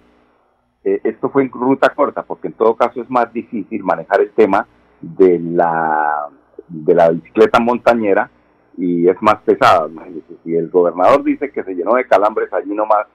eh, 0.82 1.00
esto 1.04 1.30
fue 1.30 1.42
en 1.42 1.50
ruta 1.50 1.90
corta, 1.90 2.22
porque 2.22 2.48
en 2.48 2.54
todo 2.54 2.74
caso 2.74 3.00
es 3.00 3.10
más 3.10 3.32
difícil 3.32 3.84
manejar 3.84 4.20
el 4.20 4.30
tema 4.30 4.66
de 5.00 5.38
la, 5.38 6.28
de 6.68 6.94
la 6.94 7.10
bicicleta 7.10 7.60
montañera 7.60 8.30
y 8.76 9.08
es 9.08 9.16
más 9.20 9.36
pesada. 9.44 9.88
Si 10.44 10.54
el 10.54 10.68
gobernador 10.70 11.22
dice 11.22 11.50
que 11.50 11.62
se 11.64 11.74
llenó 11.74 11.94
de 11.94 12.06
calambres 12.06 12.52
allí 12.52 12.74
nomás 12.74 13.06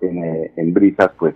en, 0.00 0.24
eh, 0.24 0.52
en 0.56 0.72
brisas, 0.72 1.10
pues 1.18 1.34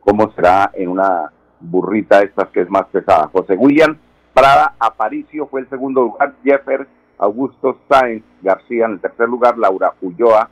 cómo 0.00 0.30
será 0.32 0.70
en 0.74 0.88
una 0.88 1.30
burrita 1.60 2.22
estas 2.22 2.48
que 2.48 2.62
es 2.62 2.70
más 2.70 2.86
pesada. 2.86 3.28
José 3.32 3.54
William 3.54 3.96
Prada 4.34 4.74
Aparicio 4.78 5.46
fue 5.46 5.60
el 5.60 5.68
segundo 5.68 6.02
lugar, 6.02 6.34
Jeffer 6.44 6.86
Augusto 7.18 7.78
Sáenz 7.88 8.24
García 8.42 8.86
en 8.86 8.92
el 8.92 9.00
tercer 9.00 9.28
lugar, 9.28 9.58
Laura 9.58 9.94
Ulloa 10.00 10.50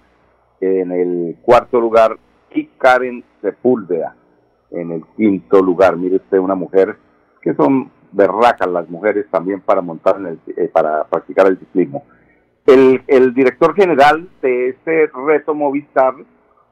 en 0.60 0.90
el 0.90 1.36
cuarto 1.42 1.80
lugar 1.80 2.18
y 2.52 2.66
Karen 2.78 3.24
Sepúlveda 3.40 4.16
en 4.70 4.92
el 4.92 5.04
quinto 5.16 5.60
lugar. 5.62 5.96
Mire 5.96 6.16
usted, 6.16 6.38
una 6.38 6.54
mujer 6.54 6.96
que 7.42 7.54
son 7.54 7.90
berracas 8.12 8.68
las 8.68 8.88
mujeres 8.88 9.26
también 9.30 9.60
para 9.60 9.80
montar 9.80 10.16
en 10.16 10.26
el, 10.26 10.38
eh, 10.56 10.68
para 10.72 11.04
practicar 11.04 11.46
el 11.46 11.58
ciclismo. 11.58 12.04
El, 12.66 13.02
el, 13.06 13.32
director 13.32 13.74
general 13.74 14.28
de 14.42 14.70
este 14.70 15.10
reto 15.26 15.54
Movistar, 15.54 16.14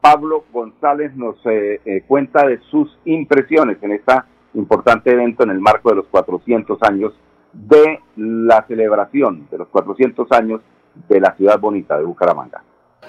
Pablo 0.00 0.44
González, 0.52 1.14
nos 1.14 1.36
eh, 1.46 1.80
eh, 1.84 2.02
cuenta 2.06 2.46
de 2.46 2.58
sus 2.70 2.98
impresiones 3.04 3.78
en 3.82 3.92
este 3.92 4.12
importante 4.54 5.10
evento 5.10 5.44
en 5.44 5.50
el 5.50 5.60
marco 5.60 5.90
de 5.90 5.96
los 5.96 6.06
400 6.06 6.82
años 6.82 7.12
de 7.52 8.00
la 8.16 8.64
celebración 8.66 9.46
de 9.50 9.58
los 9.58 9.68
400 9.68 10.30
años 10.32 10.60
de 11.08 11.20
la 11.20 11.34
ciudad 11.36 11.58
bonita 11.58 11.96
de 11.96 12.04
Bucaramanga. 12.04 12.62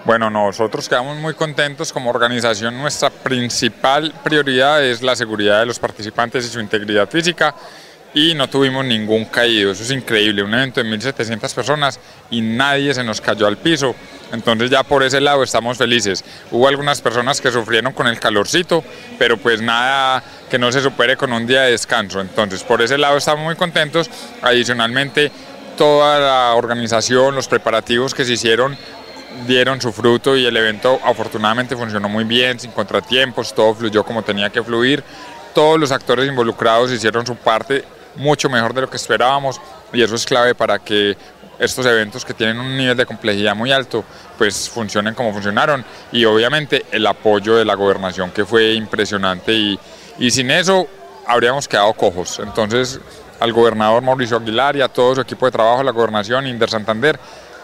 Bueno, 0.05 0.29
nosotros 0.29 0.87
quedamos 0.87 1.17
muy 1.17 1.33
contentos 1.33 1.91
como 1.91 2.09
organización. 2.09 2.77
Nuestra 2.77 3.09
principal 3.09 4.13
prioridad 4.23 4.83
es 4.85 5.01
la 5.01 5.15
seguridad 5.15 5.61
de 5.61 5.65
los 5.65 5.79
participantes 5.79 6.45
y 6.45 6.49
su 6.49 6.59
integridad 6.59 7.09
física 7.09 7.55
y 8.15 8.33
no 8.33 8.49
tuvimos 8.49 8.85
ningún 8.85 9.25
caído. 9.25 9.71
Eso 9.71 9.83
es 9.83 9.91
increíble, 9.91 10.41
un 10.41 10.53
evento 10.53 10.81
de 10.81 10.89
1.700 10.89 11.53
personas 11.53 11.99
y 12.31 12.41
nadie 12.41 12.93
se 12.93 13.03
nos 13.03 13.19
cayó 13.19 13.45
al 13.45 13.57
piso. 13.57 13.93
Entonces 14.31 14.71
ya 14.71 14.83
por 14.83 15.03
ese 15.03 15.19
lado 15.19 15.43
estamos 15.43 15.77
felices. 15.77 16.23
Hubo 16.49 16.67
algunas 16.69 17.01
personas 17.01 17.41
que 17.41 17.51
sufrieron 17.51 17.91
con 17.91 18.07
el 18.07 18.17
calorcito, 18.17 18.83
pero 19.19 19.37
pues 19.37 19.61
nada 19.61 20.23
que 20.49 20.57
no 20.57 20.71
se 20.71 20.81
supere 20.81 21.17
con 21.17 21.33
un 21.33 21.45
día 21.45 21.63
de 21.63 21.71
descanso. 21.71 22.21
Entonces 22.21 22.63
por 22.63 22.81
ese 22.81 22.97
lado 22.97 23.17
estamos 23.17 23.43
muy 23.43 23.55
contentos. 23.55 24.09
Adicionalmente 24.41 25.29
toda 25.77 26.17
la 26.17 26.55
organización, 26.55 27.35
los 27.35 27.49
preparativos 27.49 28.13
que 28.15 28.23
se 28.23 28.33
hicieron 28.33 28.77
dieron 29.45 29.81
su 29.81 29.91
fruto 29.91 30.37
y 30.37 30.45
el 30.45 30.55
evento 30.55 31.01
afortunadamente 31.03 31.75
funcionó 31.75 32.07
muy 32.07 32.23
bien, 32.23 32.57
sin 32.57 32.71
contratiempos, 32.71 33.53
todo 33.53 33.75
fluyó 33.75 34.05
como 34.05 34.23
tenía 34.23 34.49
que 34.49 34.63
fluir. 34.63 35.03
Todos 35.53 35.77
los 35.77 35.91
actores 35.91 36.27
involucrados 36.27 36.91
hicieron 36.91 37.25
su 37.25 37.35
parte 37.35 37.83
mucho 38.17 38.49
mejor 38.49 38.73
de 38.73 38.81
lo 38.81 38.89
que 38.89 38.97
esperábamos 38.97 39.59
y 39.93 40.01
eso 40.01 40.15
es 40.15 40.25
clave 40.25 40.55
para 40.55 40.79
que 40.79 41.17
estos 41.59 41.85
eventos 41.85 42.25
que 42.25 42.33
tienen 42.33 42.59
un 42.59 42.75
nivel 42.75 42.97
de 42.97 43.05
complejidad 43.05 43.55
muy 43.55 43.71
alto 43.71 44.03
pues 44.37 44.69
funcionen 44.69 45.13
como 45.13 45.31
funcionaron 45.31 45.85
y 46.11 46.25
obviamente 46.25 46.85
el 46.91 47.07
apoyo 47.07 47.55
de 47.55 47.65
la 47.65 47.75
gobernación 47.75 48.31
que 48.31 48.45
fue 48.45 48.73
impresionante 48.73 49.53
y, 49.53 49.79
y 50.19 50.31
sin 50.31 50.51
eso 50.51 50.87
habríamos 51.25 51.67
quedado 51.67 51.93
cojos. 51.93 52.39
Entonces 52.39 52.99
al 53.39 53.53
gobernador 53.53 54.01
Mauricio 54.01 54.37
Aguilar 54.37 54.75
y 54.75 54.81
a 54.81 54.87
todo 54.87 55.15
su 55.15 55.21
equipo 55.21 55.45
de 55.45 55.51
trabajo 55.51 55.83
la 55.83 55.91
gobernación 55.91 56.47
Inder 56.47 56.69
Santander 56.69 57.19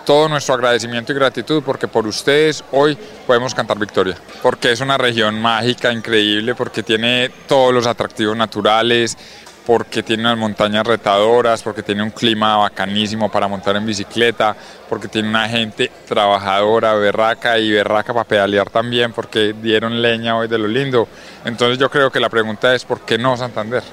todo 0.06 0.28
nuestro 0.28 0.56
agradecimiento 0.56 1.12
y 1.12 1.16
gratitud 1.16 1.64
porque 1.64 1.88
por 1.88 2.08
ustedes 2.08 2.64
hoy 2.72 2.98
podemos 3.28 3.54
cantar 3.54 3.78
victoria. 3.78 4.18
Porque 4.42 4.72
es 4.72 4.82
una 4.82 4.98
región 4.98 5.40
mágica, 5.42 5.92
increíble, 5.92 6.56
porque 6.56 6.84
tiene 6.84 7.30
todos 7.48 7.74
los 7.74 7.88
atractivos 7.88 8.36
naturales, 8.36 9.18
porque 9.66 10.02
tiene 10.02 10.24
unas 10.24 10.38
montañas 10.38 10.86
retadoras, 10.86 11.62
porque 11.62 11.84
tiene 11.84 12.02
un 12.02 12.10
clima 12.10 12.58
bacanísimo 12.58 13.30
para 13.30 13.48
montar 13.48 13.76
en 13.76 13.86
bicicleta, 13.86 14.56
porque 14.90 15.08
tiene 15.08 15.30
una 15.30 15.48
gente 15.48 15.92
trabajadora, 16.08 16.94
berraca 16.96 17.60
y 17.60 17.72
berraca 17.72 18.14
para 18.14 18.28
pedalear 18.28 18.70
también, 18.70 19.14
porque 19.14 19.54
dieron 19.62 20.02
leña 20.02 20.38
hoy 20.38 20.48
de 20.48 20.58
lo 20.58 20.68
lindo. 20.68 21.08
Entonces 21.46 21.78
yo 21.78 21.90
creo 21.90 22.12
que 22.12 22.20
la 22.20 22.30
pregunta 22.30 22.74
es, 22.74 22.86
¿por 22.86 23.02
qué 23.02 23.18
no 23.18 23.38
Santander? 23.38 23.84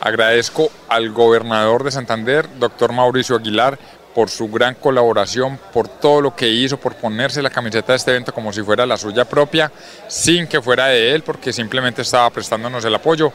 Agradezco 0.00 0.70
al 0.88 1.10
gobernador 1.10 1.84
de 1.84 1.90
Santander, 1.90 2.48
doctor 2.58 2.92
Mauricio 2.92 3.36
Aguilar, 3.36 3.78
por 4.14 4.30
su 4.30 4.48
gran 4.48 4.74
colaboración, 4.74 5.58
por 5.72 5.88
todo 5.88 6.20
lo 6.20 6.34
que 6.34 6.48
hizo, 6.48 6.78
por 6.78 6.94
ponerse 6.96 7.42
la 7.42 7.50
camiseta 7.50 7.92
de 7.92 7.96
este 7.96 8.10
evento 8.12 8.32
como 8.32 8.52
si 8.52 8.62
fuera 8.62 8.86
la 8.86 8.96
suya 8.96 9.24
propia, 9.24 9.70
sin 10.08 10.46
que 10.46 10.60
fuera 10.60 10.86
de 10.86 11.14
él, 11.14 11.22
porque 11.22 11.52
simplemente 11.52 12.02
estaba 12.02 12.30
prestándonos 12.30 12.84
el 12.84 12.94
apoyo. 12.94 13.32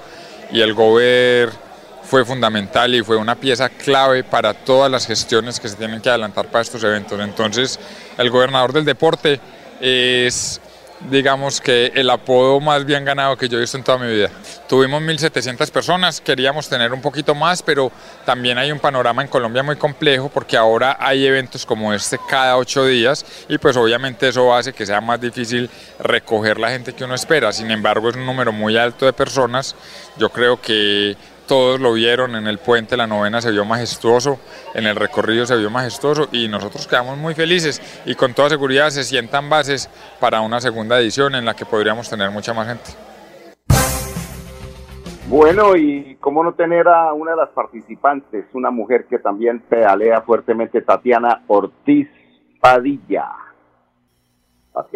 Y 0.52 0.62
el 0.62 0.74
gobernador 0.74 1.65
fue 2.08 2.24
fundamental 2.24 2.94
y 2.94 3.02
fue 3.04 3.18
una 3.18 3.36
pieza 3.36 3.70
clave 3.70 4.24
para 4.24 4.54
todas 4.54 4.92
las 4.92 5.08
gestiones 5.08 5.60
que 5.60 5.68
se 5.68 5.76
tienen 5.76 6.02
que 6.02 6.10
adelantar 6.10 6.48
para 6.48 6.62
estos 6.62 6.84
eventos. 6.84 7.20
Entonces, 7.20 7.80
el 8.18 8.30
gobernador 8.30 8.74
del 8.74 8.86
deporte 8.86 9.40
es 9.82 10.62
digamos 11.10 11.62
que 11.62 11.92
el 11.94 12.10
apodo 12.10 12.60
más 12.60 12.86
bien 12.86 13.06
ganado 13.06 13.38
que 13.38 13.48
yo 13.48 13.58
he 13.58 13.62
visto 13.62 13.78
en 13.78 13.84
toda 13.84 13.98
mi 13.98 14.12
vida. 14.12 14.30
Tuvimos 14.68 15.02
1.700 15.02 15.70
personas, 15.70 16.22
queríamos 16.22 16.68
tener 16.68 16.94
un 16.94 17.02
poquito 17.02 17.36
más, 17.36 17.62
pero 17.62 17.92
también 18.26 18.58
hay 18.58 18.72
un 18.72 18.80
panorama 18.80 19.22
en 19.22 19.28
Colombia 19.28 19.62
muy 19.62 19.76
complejo 19.76 20.30
porque 20.30 20.58
ahora 20.58 20.98
hay 21.00 21.26
eventos 21.26 21.66
como 21.66 21.94
este 21.94 22.18
cada 22.30 22.58
ocho 22.58 22.86
días 22.86 23.26
y 23.48 23.58
pues 23.58 23.76
obviamente 23.78 24.28
eso 24.28 24.54
hace 24.54 24.74
que 24.74 24.86
sea 24.86 25.02
más 25.02 25.20
difícil 25.20 25.70
recoger 26.00 26.60
la 26.60 26.70
gente 26.70 26.94
que 26.94 27.04
uno 27.04 27.16
espera. 27.16 27.52
Sin 27.52 27.70
embargo, 27.72 28.10
es 28.10 28.16
un 28.16 28.26
número 28.26 28.52
muy 28.52 28.78
alto 28.78 29.06
de 29.06 29.14
personas. 29.14 29.76
Yo 30.18 30.30
creo 30.30 30.60
que 30.60 31.16
todos 31.48 31.80
lo 31.80 31.94
vieron 31.94 32.36
en 32.36 32.48
el 32.48 32.58
puente, 32.58 32.98
la 32.98 33.08
novena 33.08 33.42
se 33.42 33.52
vio 33.52 33.66
majestuoso, 33.66 34.40
en 34.74 34.86
el 34.86 34.96
recorrido 34.96 35.46
se 35.46 35.56
vio 35.56 35.70
majestuoso 35.70 36.28
y 36.32 36.48
nosotros 36.48 36.88
quedamos 36.88 37.18
muy 37.18 37.34
felices 37.34 37.82
y 38.06 38.16
con 38.16 38.34
toda 38.34 38.50
seguridad 38.50 38.90
se 38.90 39.04
sientan 39.04 39.50
bases 39.50 39.90
para 40.20 40.42
una 40.42 40.60
segunda 40.60 41.00
edición 41.00 41.36
en 41.36 41.46
la 41.46 41.56
que 41.56 41.66
podríamos 41.66 42.10
tener 42.10 42.32
mucha 42.32 42.54
más 42.54 42.68
gente. 42.68 42.92
Bueno, 45.28 45.76
y 45.76 46.18
cómo 46.20 46.44
no 46.44 46.54
tener 46.54 46.88
a 46.88 47.12
una 47.14 47.32
de 47.32 47.38
las 47.38 47.50
participantes, 47.50 48.46
una 48.54 48.70
mujer 48.70 49.06
que 49.06 49.18
también 49.18 49.60
pedalea 49.60 50.22
fuertemente, 50.22 50.82
Tatiana 50.82 51.42
Ortiz 51.48 52.08
Padilla. 52.62 53.32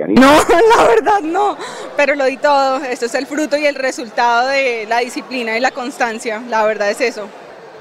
No, 0.08 0.46
la 0.78 0.84
verdad 0.84 1.22
no, 1.22 1.58
pero 1.96 2.15
lo 2.15 2.26
di 2.26 2.38
todo. 2.38 2.78
Esto 2.84 3.06
es 3.06 3.15
el 3.15 3.26
fruto 3.26 3.58
y 3.58 3.65
el 3.65 3.76
resultado 3.76 4.50
de 4.50 4.86
la 4.88 5.00
disciplina 5.00 5.58
y 5.58 5.62
la 5.62 5.72
constancia. 5.72 6.44
La 6.50 6.65
verdad 6.65 6.89
es 6.89 7.00
eso. 7.00 7.28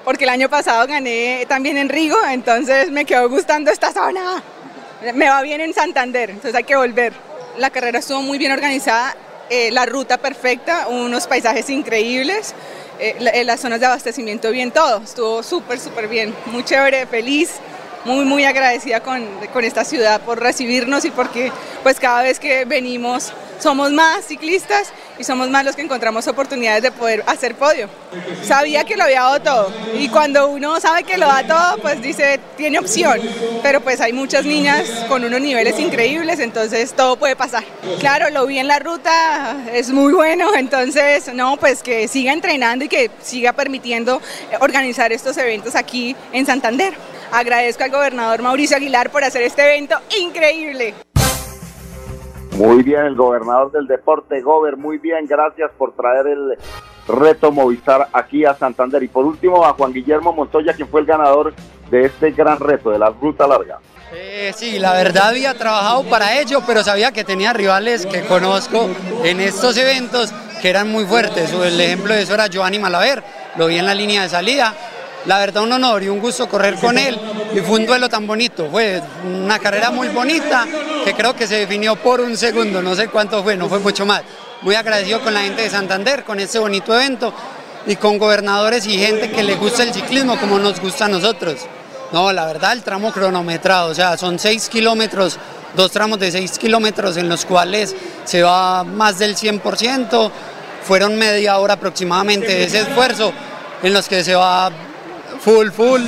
Porque 0.05 0.25
el 0.25 0.31
año 0.31 0.49
pasado 0.49 0.87
gané 0.87 1.45
también 1.49 1.77
en 1.77 1.89
Rigo, 1.89 2.17
entonces 2.31 2.91
me 2.91 3.05
quedó 3.05 3.29
gustando 3.29 3.71
esta 3.71 3.93
zona. 3.93 4.43
Me 5.15 5.29
va 5.29 5.43
bien 5.43 5.61
en 5.61 5.75
Santander, 5.75 6.31
entonces 6.31 6.55
hay 6.55 6.65
que 6.65 6.77
volver. 6.77 7.13
La 7.59 7.71
carrera 7.71 7.99
estuvo 7.99 8.23
muy 8.23 8.39
bien 8.39 8.53
organizada, 8.53 9.15
eh, 9.51 9.71
la 9.71 9.85
ruta 9.85 10.19
perfecta, 10.19 10.87
unos 10.89 11.27
paisajes 11.27 11.69
increíbles, 11.69 12.55
eh, 13.01 13.17
eh, 13.35 13.45
las 13.45 13.61
zonas 13.61 13.81
de 13.81 13.87
abastecimiento 13.87 14.51
bien, 14.51 14.71
todo. 14.71 15.03
Estuvo 15.03 15.43
súper, 15.43 15.79
súper 15.79 16.09
bien. 16.09 16.35
Muy 16.47 16.65
chévere, 16.65 17.07
feliz 17.07 17.51
muy, 18.05 18.25
muy 18.25 18.45
agradecida 18.45 19.01
con, 19.01 19.27
con, 19.53 19.65
esta 19.65 19.85
ciudad 19.85 20.21
por 20.21 20.41
recibirnos 20.41 21.05
y 21.05 21.11
porque 21.11 21.53
pues 21.83 21.99
cada 22.01 22.23
vez 22.23 22.39
que 22.39 22.65
venimos 22.65 23.33
somos 23.61 23.91
más 23.91 24.25
ciclistas 24.25 24.93
y 25.19 25.25
somos 25.25 25.49
más 25.49 25.65
los 25.65 25.75
que 25.75 25.83
encontramos 25.83 26.27
oportunidades 26.29 26.83
de 26.83 26.93
poder 26.93 27.25
hacer 27.27 27.57
podio. 27.57 27.89
Sabía 28.45 28.85
que 28.85 28.97
lo 28.97 29.05
había 29.05 29.23
dado 29.23 29.41
todo 29.41 29.73
y 29.99 30.09
cuando 30.09 30.49
uno 30.49 30.81
sabe 30.81 31.03
que 31.03 31.17
lo 31.17 31.27
da 31.27 31.47
todo, 31.47 31.83
pues 31.83 32.01
dice, 32.01 32.39
tiene 32.57 32.79
opción, 32.79 33.21
pero 33.63 33.81
pues 33.81 34.01
hay 34.01 34.13
muchas 34.13 34.45
niñas 34.45 34.89
con 35.09 35.25
unos 35.25 35.41
niveles 35.41 35.79
increíbles, 35.79 36.39
entonces 36.39 36.93
todo 36.93 37.17
puede 37.17 37.37
pasar. 37.37 37.65
Claro, 37.99 38.31
lo 38.31 38.47
vi 38.47 38.59
en 38.59 38.69
la 38.69 38.79
ruta, 38.79 39.57
es 39.73 39.91
muy 39.91 40.13
bueno, 40.13 40.55
entonces 40.55 41.33
no, 41.35 41.57
pues 41.57 41.83
que 41.83 42.07
siga 42.09 42.33
entrenando 42.33 42.85
y 42.85 42.89
que 42.89 43.11
siga 43.23 43.53
permitiendo 43.53 44.21
organizar 44.61 45.13
estos 45.13 45.37
eventos 45.37 45.75
aquí 45.75 46.15
en 46.33 46.47
Santander. 46.47 46.95
Agradezco 47.33 47.85
al 47.85 47.91
gobernador 47.91 48.43
Mauricio 48.43 48.77
Aguilar 48.77 49.11
por 49.11 49.23
hacer 49.23 49.43
este 49.43 49.63
evento 49.63 49.97
increíble. 50.19 50.95
Muy 52.53 52.83
bien, 52.83 53.05
el 53.05 53.15
gobernador 53.15 53.71
del 53.71 53.87
deporte, 53.87 54.41
Gober, 54.41 54.77
muy 54.77 54.99
bien, 54.99 55.27
gracias 55.27 55.71
por 55.79 55.93
traer 55.93 56.27
el 56.27 56.59
reto 57.07 57.53
Movistar 57.53 58.09
aquí 58.13 58.45
a 58.45 58.55
Santander. 58.55 59.03
Y 59.03 59.09
por 59.09 59.25
último, 59.25 59.65
a 59.65 59.75
Juan 59.75 59.93
Guillermo 59.93 60.33
Montoya, 60.33 60.73
quien 60.73 60.89
fue 60.89 61.01
el 61.03 61.07
ganador 61.07 61.55
de 61.91 62.07
este 62.07 62.33
gran 62.33 62.59
reto 62.59 62.91
de 62.91 62.99
la 62.99 63.11
ruta 63.11 63.47
larga. 63.47 63.79
Eh, 64.13 64.53
sí, 64.57 64.79
la 64.79 64.93
verdad 64.95 65.29
había 65.29 65.57
trabajado 65.57 66.05
para 66.05 66.41
ello, 66.41 66.63
pero 66.67 66.83
sabía 66.83 67.13
que 67.13 67.25
tenía 67.25 67.53
rivales 67.53 68.07
que 68.07 68.23
conozco 68.23 68.89
en 69.23 69.41
estos 69.41 69.77
eventos 69.77 70.33
que 70.63 70.71
eran 70.71 70.91
muy 70.91 71.05
fuertes. 71.05 71.53
El 71.53 71.81
ejemplo 71.81 72.15
de 72.15 72.23
eso 72.23 72.35
era 72.35 72.47
Giovanni 72.47 72.79
Malaver, 72.79 73.23
lo 73.57 73.67
vi 73.67 73.79
en 73.79 73.87
la 73.87 73.95
línea 73.95 74.23
de 74.23 74.29
salida, 74.31 74.75
la 75.29 75.39
verdad 75.39 75.63
un 75.63 75.73
honor 75.73 76.03
y 76.03 76.09
un 76.09 76.21
gusto 76.21 76.49
correr 76.49 76.77
con 76.77 76.97
él 76.97 77.21
y 77.55 77.61
fue 77.61 77.81
un 77.81 77.87
duelo 77.87 78.09
tan 78.09 78.27
bonito, 78.27 78.67
fue 78.71 79.03
una 79.27 79.59
carrera 79.59 79.91
muy 79.91 80.09
bonita 80.09 80.67
que 81.05 81.13
creo 81.13 81.37
que 81.37 81.47
se 81.47 81.57
definió 81.57 81.97
por 81.97 82.23
un 82.23 82.35
segundo, 82.35 82.81
no 82.81 82.95
sé 82.95 83.09
cuánto 83.09 83.43
fue, 83.43 83.55
no 83.55 83.69
fue 83.69 83.79
mucho 83.79 84.07
más. 84.07 84.23
Muy 84.63 84.75
agradecido 84.75 85.21
con 85.21 85.35
la 85.35 85.43
gente 85.43 85.63
de 85.63 85.71
Santander, 85.71 86.25
con 86.25 86.41
este 86.41 86.59
bonito 86.59 86.95
evento 86.95 87.35
y 87.87 87.97
con 87.97 88.17
gobernadores 88.17 88.87
y 88.87 88.99
gente 88.99 89.31
que 89.31 89.43
le 89.43 89.57
gusta 89.57 89.83
el 89.83 89.93
ciclismo 89.93 90.39
como 90.39 90.59
nos 90.59 90.81
gusta 90.81 91.05
a 91.05 91.09
nosotros. 91.09 91.57
No, 92.11 92.33
la 92.33 92.47
verdad 92.47 92.73
el 92.73 92.83
tramo 92.83 93.13
cronometrado, 93.13 93.91
o 93.91 93.95
sea, 93.95 94.17
son 94.17 94.39
seis 94.39 94.71
kilómetros, 94.71 95.39
dos 95.77 95.91
tramos 95.91 96.19
de 96.19 96.31
seis 96.31 96.59
kilómetros 96.59 97.19
en 97.19 97.29
los 97.29 97.45
cuales 97.45 97.95
se 98.25 98.43
va 98.43 98.83
más 98.83 99.19
del 99.19 99.37
100%, 99.37 100.31
fueron 100.85 101.19
media 101.19 101.59
hora 101.59 101.75
aproximadamente 101.75 102.65
ese 102.65 102.81
esfuerzo 102.81 103.31
en 103.83 103.93
los 103.93 104.09
que 104.09 104.25
se 104.25 104.35
va 104.35 104.73
full, 105.41 105.71
full, 105.71 106.03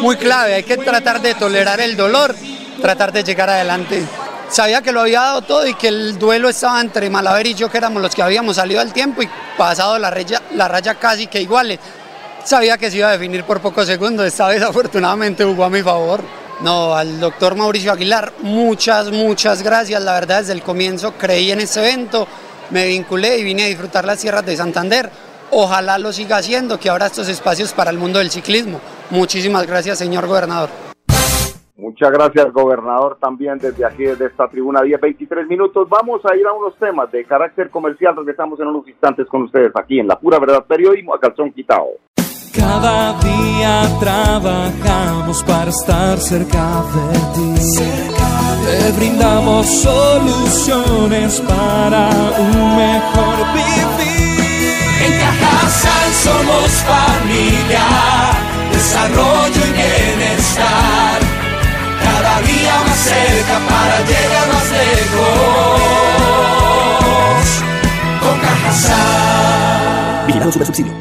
muy 0.00 0.16
clave. 0.16 0.54
Hay 0.54 0.62
que 0.62 0.76
tratar 0.76 1.20
de 1.20 1.34
tolerar 1.34 1.80
el 1.80 1.96
dolor, 1.96 2.34
tratar 2.80 3.12
de 3.12 3.24
llegar 3.24 3.50
adelante. 3.50 4.02
Sabía 4.48 4.82
que 4.82 4.92
lo 4.92 5.00
había 5.00 5.20
dado 5.20 5.42
todo 5.42 5.66
y 5.66 5.74
que 5.74 5.88
el 5.88 6.18
duelo 6.18 6.48
estaba 6.48 6.80
entre 6.80 7.08
Malaver 7.10 7.46
y 7.46 7.54
yo, 7.54 7.70
que 7.70 7.78
éramos 7.78 8.02
los 8.02 8.14
que 8.14 8.22
habíamos 8.22 8.56
salido 8.56 8.80
al 8.80 8.92
tiempo 8.92 9.22
y 9.22 9.28
pasado 9.56 9.98
la 9.98 10.10
raya, 10.10 10.42
la 10.54 10.68
raya 10.68 10.94
casi 10.94 11.26
que 11.26 11.40
iguales. 11.40 11.78
Sabía 12.44 12.76
que 12.76 12.90
se 12.90 12.98
iba 12.98 13.08
a 13.08 13.12
definir 13.12 13.44
por 13.44 13.60
pocos 13.60 13.86
segundos, 13.86 14.26
esta 14.26 14.48
vez 14.48 14.62
afortunadamente 14.62 15.44
jugó 15.44 15.64
a 15.64 15.70
mi 15.70 15.82
favor. 15.82 16.22
No, 16.60 16.94
al 16.94 17.18
doctor 17.18 17.56
Mauricio 17.56 17.90
Aguilar, 17.90 18.32
muchas, 18.42 19.10
muchas 19.10 19.62
gracias. 19.62 20.00
La 20.02 20.12
verdad, 20.12 20.40
desde 20.40 20.52
el 20.52 20.62
comienzo 20.62 21.14
creí 21.14 21.50
en 21.50 21.60
este 21.60 21.80
evento, 21.80 22.28
me 22.70 22.86
vinculé 22.86 23.38
y 23.38 23.44
vine 23.44 23.64
a 23.64 23.66
disfrutar 23.66 24.04
las 24.04 24.18
tierras 24.18 24.46
de 24.46 24.56
Santander 24.56 25.10
Ojalá 25.50 25.98
lo 25.98 26.12
siga 26.12 26.38
haciendo, 26.38 26.78
que 26.78 26.90
ahora 26.90 27.06
estos 27.06 27.28
espacios 27.28 27.72
para 27.72 27.90
el 27.90 27.98
mundo 27.98 28.18
del 28.18 28.30
ciclismo. 28.30 28.80
Muchísimas 29.10 29.66
gracias, 29.66 29.98
señor 29.98 30.26
gobernador. 30.26 30.70
Muchas 31.76 32.12
gracias, 32.12 32.52
gobernador, 32.52 33.18
también 33.20 33.58
desde 33.58 33.84
aquí, 33.84 34.04
desde 34.04 34.26
esta 34.26 34.48
tribuna 34.48 34.80
10, 34.80 35.00
23 35.00 35.46
minutos. 35.46 35.88
Vamos 35.88 36.20
a 36.24 36.36
ir 36.36 36.46
a 36.46 36.52
unos 36.52 36.76
temas 36.76 37.10
de 37.10 37.24
carácter 37.24 37.68
comercial. 37.68 38.14
Regresamos 38.16 38.58
en 38.60 38.68
unos 38.68 38.86
instantes 38.88 39.26
con 39.26 39.42
ustedes 39.42 39.72
aquí 39.74 39.98
en 39.98 40.06
La 40.06 40.18
Pura 40.18 40.38
Verdad 40.38 40.64
Periodismo 40.64 41.14
a 41.14 41.20
Calzón 41.20 41.52
Quitao. 41.52 41.88
Cada 42.54 43.18
día 43.20 43.82
trabajamos 44.00 45.42
para 45.42 45.70
estar 45.70 46.16
cerca 46.18 46.82
de 46.94 47.18
ti. 47.34 47.78
Te 48.64 48.92
brindamos 48.96 49.66
soluciones 49.66 51.40
para 51.40 52.08
un 52.38 52.76
mejor 52.76 53.36
vivir. 53.52 54.23
En 55.04 55.12
Cajasal 55.20 56.12
somos 56.14 56.70
familia, 56.82 57.84
desarrollo 58.72 59.60
y 59.68 59.72
bienestar. 59.72 61.20
Cada 62.02 62.40
día 62.40 62.74
más 62.86 62.98
cerca 62.98 63.60
para 63.68 64.00
llegar 64.00 64.48
más 64.50 64.70
lejos. 64.70 65.82
Con 68.22 68.40
Cajasal. 68.40 70.26
Vigilado 70.26 70.52
Super 70.52 70.66
Subsidio. 70.68 70.94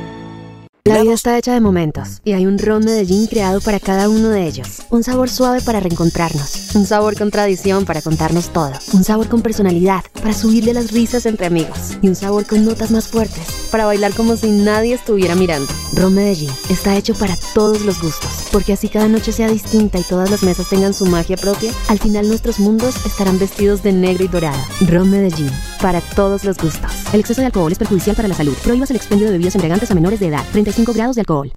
La 0.84 1.02
vida 1.02 1.14
está 1.14 1.38
hecha 1.38 1.54
de 1.54 1.62
momentos 1.62 2.20
y 2.26 2.34
hay 2.34 2.46
un 2.46 2.60
ron 2.60 2.84
Medellín 2.84 3.28
creado 3.28 3.62
para 3.62 3.80
cada 3.80 4.10
uno 4.10 4.28
de 4.32 4.46
ellos. 4.46 4.82
Un 4.90 5.06
sabor 5.06 5.30
suave 5.30 5.62
para 5.62 5.80
reencontrarnos, 5.80 6.76
un 6.76 6.86
sabor 6.86 7.18
con 7.18 7.32
tradición 7.32 7.86
para 7.86 8.02
contarnos 8.02 8.52
todo, 8.52 8.74
un 8.92 9.06
sabor 9.06 9.30
con 9.30 9.42
personalidad 9.42 10.04
para 10.12 10.34
subirle 10.34 10.74
las 10.74 10.92
risas 10.92 11.26
entre 11.26 11.46
amigos 11.46 11.98
y 12.02 12.10
un 12.10 12.16
sabor 12.16 12.46
con 12.46 12.66
notas 12.66 12.92
más 12.92 13.08
fuertes 13.08 13.63
para 13.74 13.88
bailar 13.88 14.14
como 14.14 14.36
si 14.36 14.52
nadie 14.52 14.94
estuviera 14.94 15.34
mirando. 15.34 15.66
Ron 15.94 16.14
Medellín 16.14 16.52
está 16.70 16.96
hecho 16.96 17.16
para 17.16 17.34
todos 17.56 17.84
los 17.84 18.00
gustos, 18.00 18.48
porque 18.52 18.74
así 18.74 18.88
cada 18.88 19.08
noche 19.08 19.32
sea 19.32 19.48
distinta 19.48 19.98
y 19.98 20.04
todas 20.04 20.30
las 20.30 20.44
mesas 20.44 20.70
tengan 20.70 20.94
su 20.94 21.08
magia 21.08 21.38
propia, 21.38 21.72
al 21.90 21.98
final 21.98 22.28
nuestros 22.28 22.60
mundos 22.60 23.04
estarán 23.04 23.40
vestidos 23.40 23.82
de 23.82 23.92
negro 23.92 24.26
y 24.26 24.28
dorado. 24.28 24.60
Ron 24.88 25.10
Medellín, 25.10 25.50
para 25.82 26.02
todos 26.02 26.44
los 26.44 26.60
gustos. 26.60 27.12
El 27.16 27.22
exceso 27.22 27.42
de 27.42 27.48
alcohol 27.48 27.72
es 27.72 27.80
perjudicial 27.80 28.16
para 28.16 28.28
la 28.28 28.36
salud. 28.36 28.54
Prohíbas 28.64 28.92
el 28.92 28.98
expendio 28.98 29.26
de 29.26 29.32
bebidas 29.32 29.56
embriagantes 29.56 29.90
a 29.90 29.96
menores 29.96 30.20
de 30.20 30.28
edad. 30.28 30.44
5 30.54 30.94
grados 30.94 31.16
de 31.16 31.22
alcohol. 31.22 31.52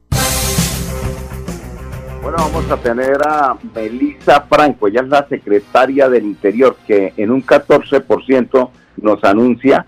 Bueno, 2.22 2.38
vamos 2.38 2.70
a 2.70 2.78
tener 2.78 3.18
a 3.26 3.58
Melissa 3.74 4.40
Franco, 4.48 4.88
ella 4.88 5.02
es 5.02 5.08
la 5.08 5.28
secretaria 5.28 6.08
del 6.08 6.24
Interior, 6.24 6.78
que 6.86 7.12
en 7.18 7.30
un 7.30 7.44
14% 7.44 8.70
nos 9.02 9.22
anuncia 9.22 9.84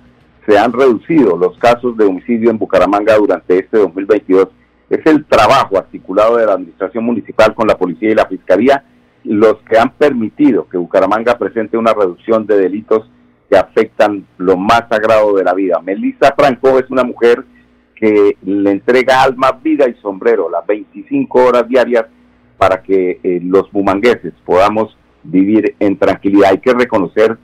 se 0.48 0.58
han 0.58 0.72
reducido 0.72 1.36
los 1.36 1.58
casos 1.58 1.94
de 1.98 2.06
homicidio 2.06 2.50
en 2.50 2.56
Bucaramanga 2.56 3.16
durante 3.16 3.58
este 3.58 3.76
2022. 3.76 4.48
Es 4.88 5.04
el 5.04 5.26
trabajo 5.26 5.76
articulado 5.76 6.38
de 6.38 6.46
la 6.46 6.54
Administración 6.54 7.04
Municipal 7.04 7.54
con 7.54 7.68
la 7.68 7.76
Policía 7.76 8.10
y 8.10 8.14
la 8.14 8.26
Fiscalía 8.26 8.82
los 9.24 9.56
que 9.68 9.78
han 9.78 9.90
permitido 9.90 10.66
que 10.66 10.78
Bucaramanga 10.78 11.36
presente 11.36 11.76
una 11.76 11.92
reducción 11.92 12.46
de 12.46 12.56
delitos 12.56 13.10
que 13.50 13.58
afectan 13.58 14.26
lo 14.38 14.56
más 14.56 14.84
sagrado 14.88 15.34
de 15.34 15.44
la 15.44 15.52
vida. 15.52 15.80
Melissa 15.84 16.34
Franco 16.34 16.78
es 16.78 16.88
una 16.88 17.04
mujer 17.04 17.44
que 17.94 18.38
le 18.42 18.70
entrega 18.70 19.22
alma, 19.22 19.52
vida 19.62 19.86
y 19.86 20.00
sombrero 20.00 20.48
las 20.48 20.66
25 20.66 21.44
horas 21.44 21.68
diarias 21.68 22.06
para 22.56 22.82
que 22.82 23.20
eh, 23.22 23.40
los 23.42 23.70
bumangueses 23.70 24.32
podamos 24.46 24.96
vivir 25.22 25.74
en 25.78 25.98
tranquilidad. 25.98 26.52
Hay 26.52 26.58
que 26.58 26.72
reconocer 26.72 27.36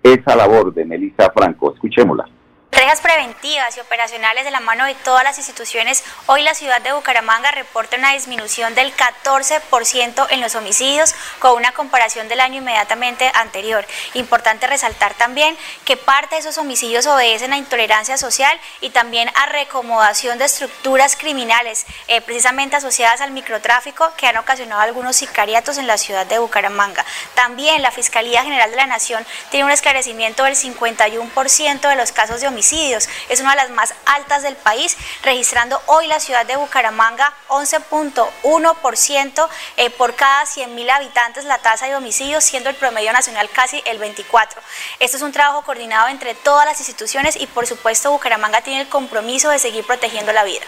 esa 0.00 0.36
labor 0.36 0.72
de 0.72 0.84
Melissa 0.84 1.32
Franco. 1.34 1.72
Escuchémosla. 1.74 2.28
Rejas 2.74 3.02
preventivas 3.02 3.76
y 3.76 3.80
operacionales 3.80 4.46
de 4.46 4.50
la 4.50 4.60
mano 4.60 4.86
de 4.86 4.94
todas 4.94 5.22
las 5.24 5.36
instituciones, 5.36 6.02
hoy 6.24 6.40
la 6.42 6.54
ciudad 6.54 6.80
de 6.80 6.94
Bucaramanga 6.94 7.50
reporta 7.50 7.98
una 7.98 8.14
disminución 8.14 8.74
del 8.74 8.96
14% 8.96 10.26
en 10.30 10.40
los 10.40 10.54
homicidios 10.54 11.14
con 11.38 11.52
una 11.52 11.72
comparación 11.72 12.28
del 12.28 12.40
año 12.40 12.60
inmediatamente 12.62 13.30
anterior. 13.34 13.86
Importante 14.14 14.66
resaltar 14.66 15.12
también 15.12 15.54
que 15.84 15.98
parte 15.98 16.36
de 16.36 16.40
esos 16.40 16.56
homicidios 16.56 17.06
obedecen 17.06 17.52
a 17.52 17.58
intolerancia 17.58 18.16
social 18.16 18.58
y 18.80 18.88
también 18.88 19.30
a 19.34 19.44
recomodación 19.46 20.38
de 20.38 20.46
estructuras 20.46 21.14
criminales, 21.14 21.84
eh, 22.08 22.22
precisamente 22.22 22.76
asociadas 22.76 23.20
al 23.20 23.32
microtráfico 23.32 24.10
que 24.16 24.28
han 24.28 24.38
ocasionado 24.38 24.80
algunos 24.80 25.16
sicariatos 25.16 25.76
en 25.76 25.86
la 25.86 25.98
ciudad 25.98 26.24
de 26.24 26.38
Bucaramanga. 26.38 27.04
También 27.34 27.82
la 27.82 27.90
Fiscalía 27.90 28.42
General 28.42 28.70
de 28.70 28.78
la 28.78 28.86
Nación 28.86 29.26
tiene 29.50 29.66
un 29.66 29.72
esclarecimiento 29.72 30.44
del 30.44 30.56
51% 30.56 31.80
de 31.86 31.96
los 31.96 32.12
casos 32.12 32.40
de 32.40 32.46
homicidios 32.46 32.61
es 32.62 33.40
una 33.40 33.50
de 33.50 33.56
las 33.56 33.70
más 33.70 33.92
altas 34.06 34.42
del 34.42 34.54
país, 34.54 34.96
registrando 35.24 35.78
hoy 35.86 36.06
la 36.06 36.20
ciudad 36.20 36.46
de 36.46 36.56
Bucaramanga 36.56 37.32
11.1% 37.48 39.48
eh, 39.76 39.90
por 39.90 40.14
cada 40.14 40.44
100.000 40.44 40.90
habitantes 40.90 41.44
la 41.44 41.58
tasa 41.58 41.86
de 41.86 41.96
homicidios, 41.96 42.44
siendo 42.44 42.70
el 42.70 42.76
promedio 42.76 43.12
nacional 43.12 43.48
casi 43.52 43.82
el 43.86 43.98
24. 43.98 44.60
Esto 45.00 45.16
es 45.16 45.22
un 45.22 45.32
trabajo 45.32 45.62
coordinado 45.62 46.08
entre 46.08 46.34
todas 46.34 46.64
las 46.64 46.78
instituciones 46.78 47.40
y 47.40 47.46
por 47.48 47.66
supuesto 47.66 48.12
Bucaramanga 48.12 48.60
tiene 48.60 48.82
el 48.82 48.88
compromiso 48.88 49.50
de 49.50 49.58
seguir 49.58 49.84
protegiendo 49.84 50.32
la 50.32 50.44
vida. 50.44 50.62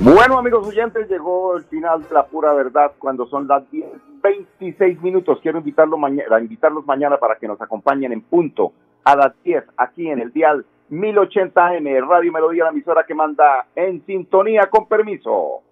Bueno, 0.00 0.36
amigos 0.36 0.66
oyentes, 0.66 1.08
llegó 1.08 1.56
el 1.56 1.64
final 1.64 2.02
de 2.02 2.12
la 2.12 2.26
pura 2.26 2.52
verdad 2.54 2.90
cuando 2.98 3.28
son 3.28 3.46
las 3.46 3.70
10, 3.70 3.86
26 4.20 5.00
minutos. 5.00 5.38
Quiero 5.40 5.58
invitarlos 5.58 5.96
mañana, 5.96 6.40
invitarlos 6.40 6.84
mañana 6.84 7.18
para 7.18 7.36
que 7.36 7.46
nos 7.46 7.60
acompañen 7.60 8.12
en 8.12 8.20
punto 8.20 8.72
a 9.04 9.16
las 9.16 9.32
10 9.44 9.64
aquí 9.76 10.08
en 10.08 10.20
el 10.20 10.32
dial 10.32 10.64
1080M, 10.90 12.06
Radio 12.06 12.32
Melodía, 12.32 12.64
la 12.64 12.70
emisora 12.70 13.04
que 13.06 13.14
manda 13.14 13.66
en 13.74 14.04
sintonía 14.04 14.68
con 14.70 14.86
permiso. 14.86 15.62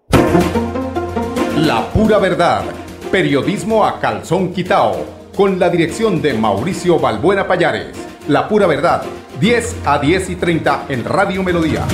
La 1.58 1.82
pura 1.92 2.18
verdad, 2.18 2.62
periodismo 3.12 3.84
a 3.84 4.00
calzón 4.00 4.52
quitao, 4.54 4.94
con 5.36 5.58
la 5.58 5.68
dirección 5.68 6.22
de 6.22 6.32
Mauricio 6.32 6.98
Balbuena 6.98 7.46
Payares. 7.46 7.92
La 8.28 8.48
pura 8.48 8.66
verdad, 8.66 9.02
10 9.40 9.86
a 9.86 9.98
10 9.98 10.30
y 10.30 10.36
30 10.36 10.86
en 10.88 11.04
Radio 11.04 11.42
Melodía. 11.42 11.84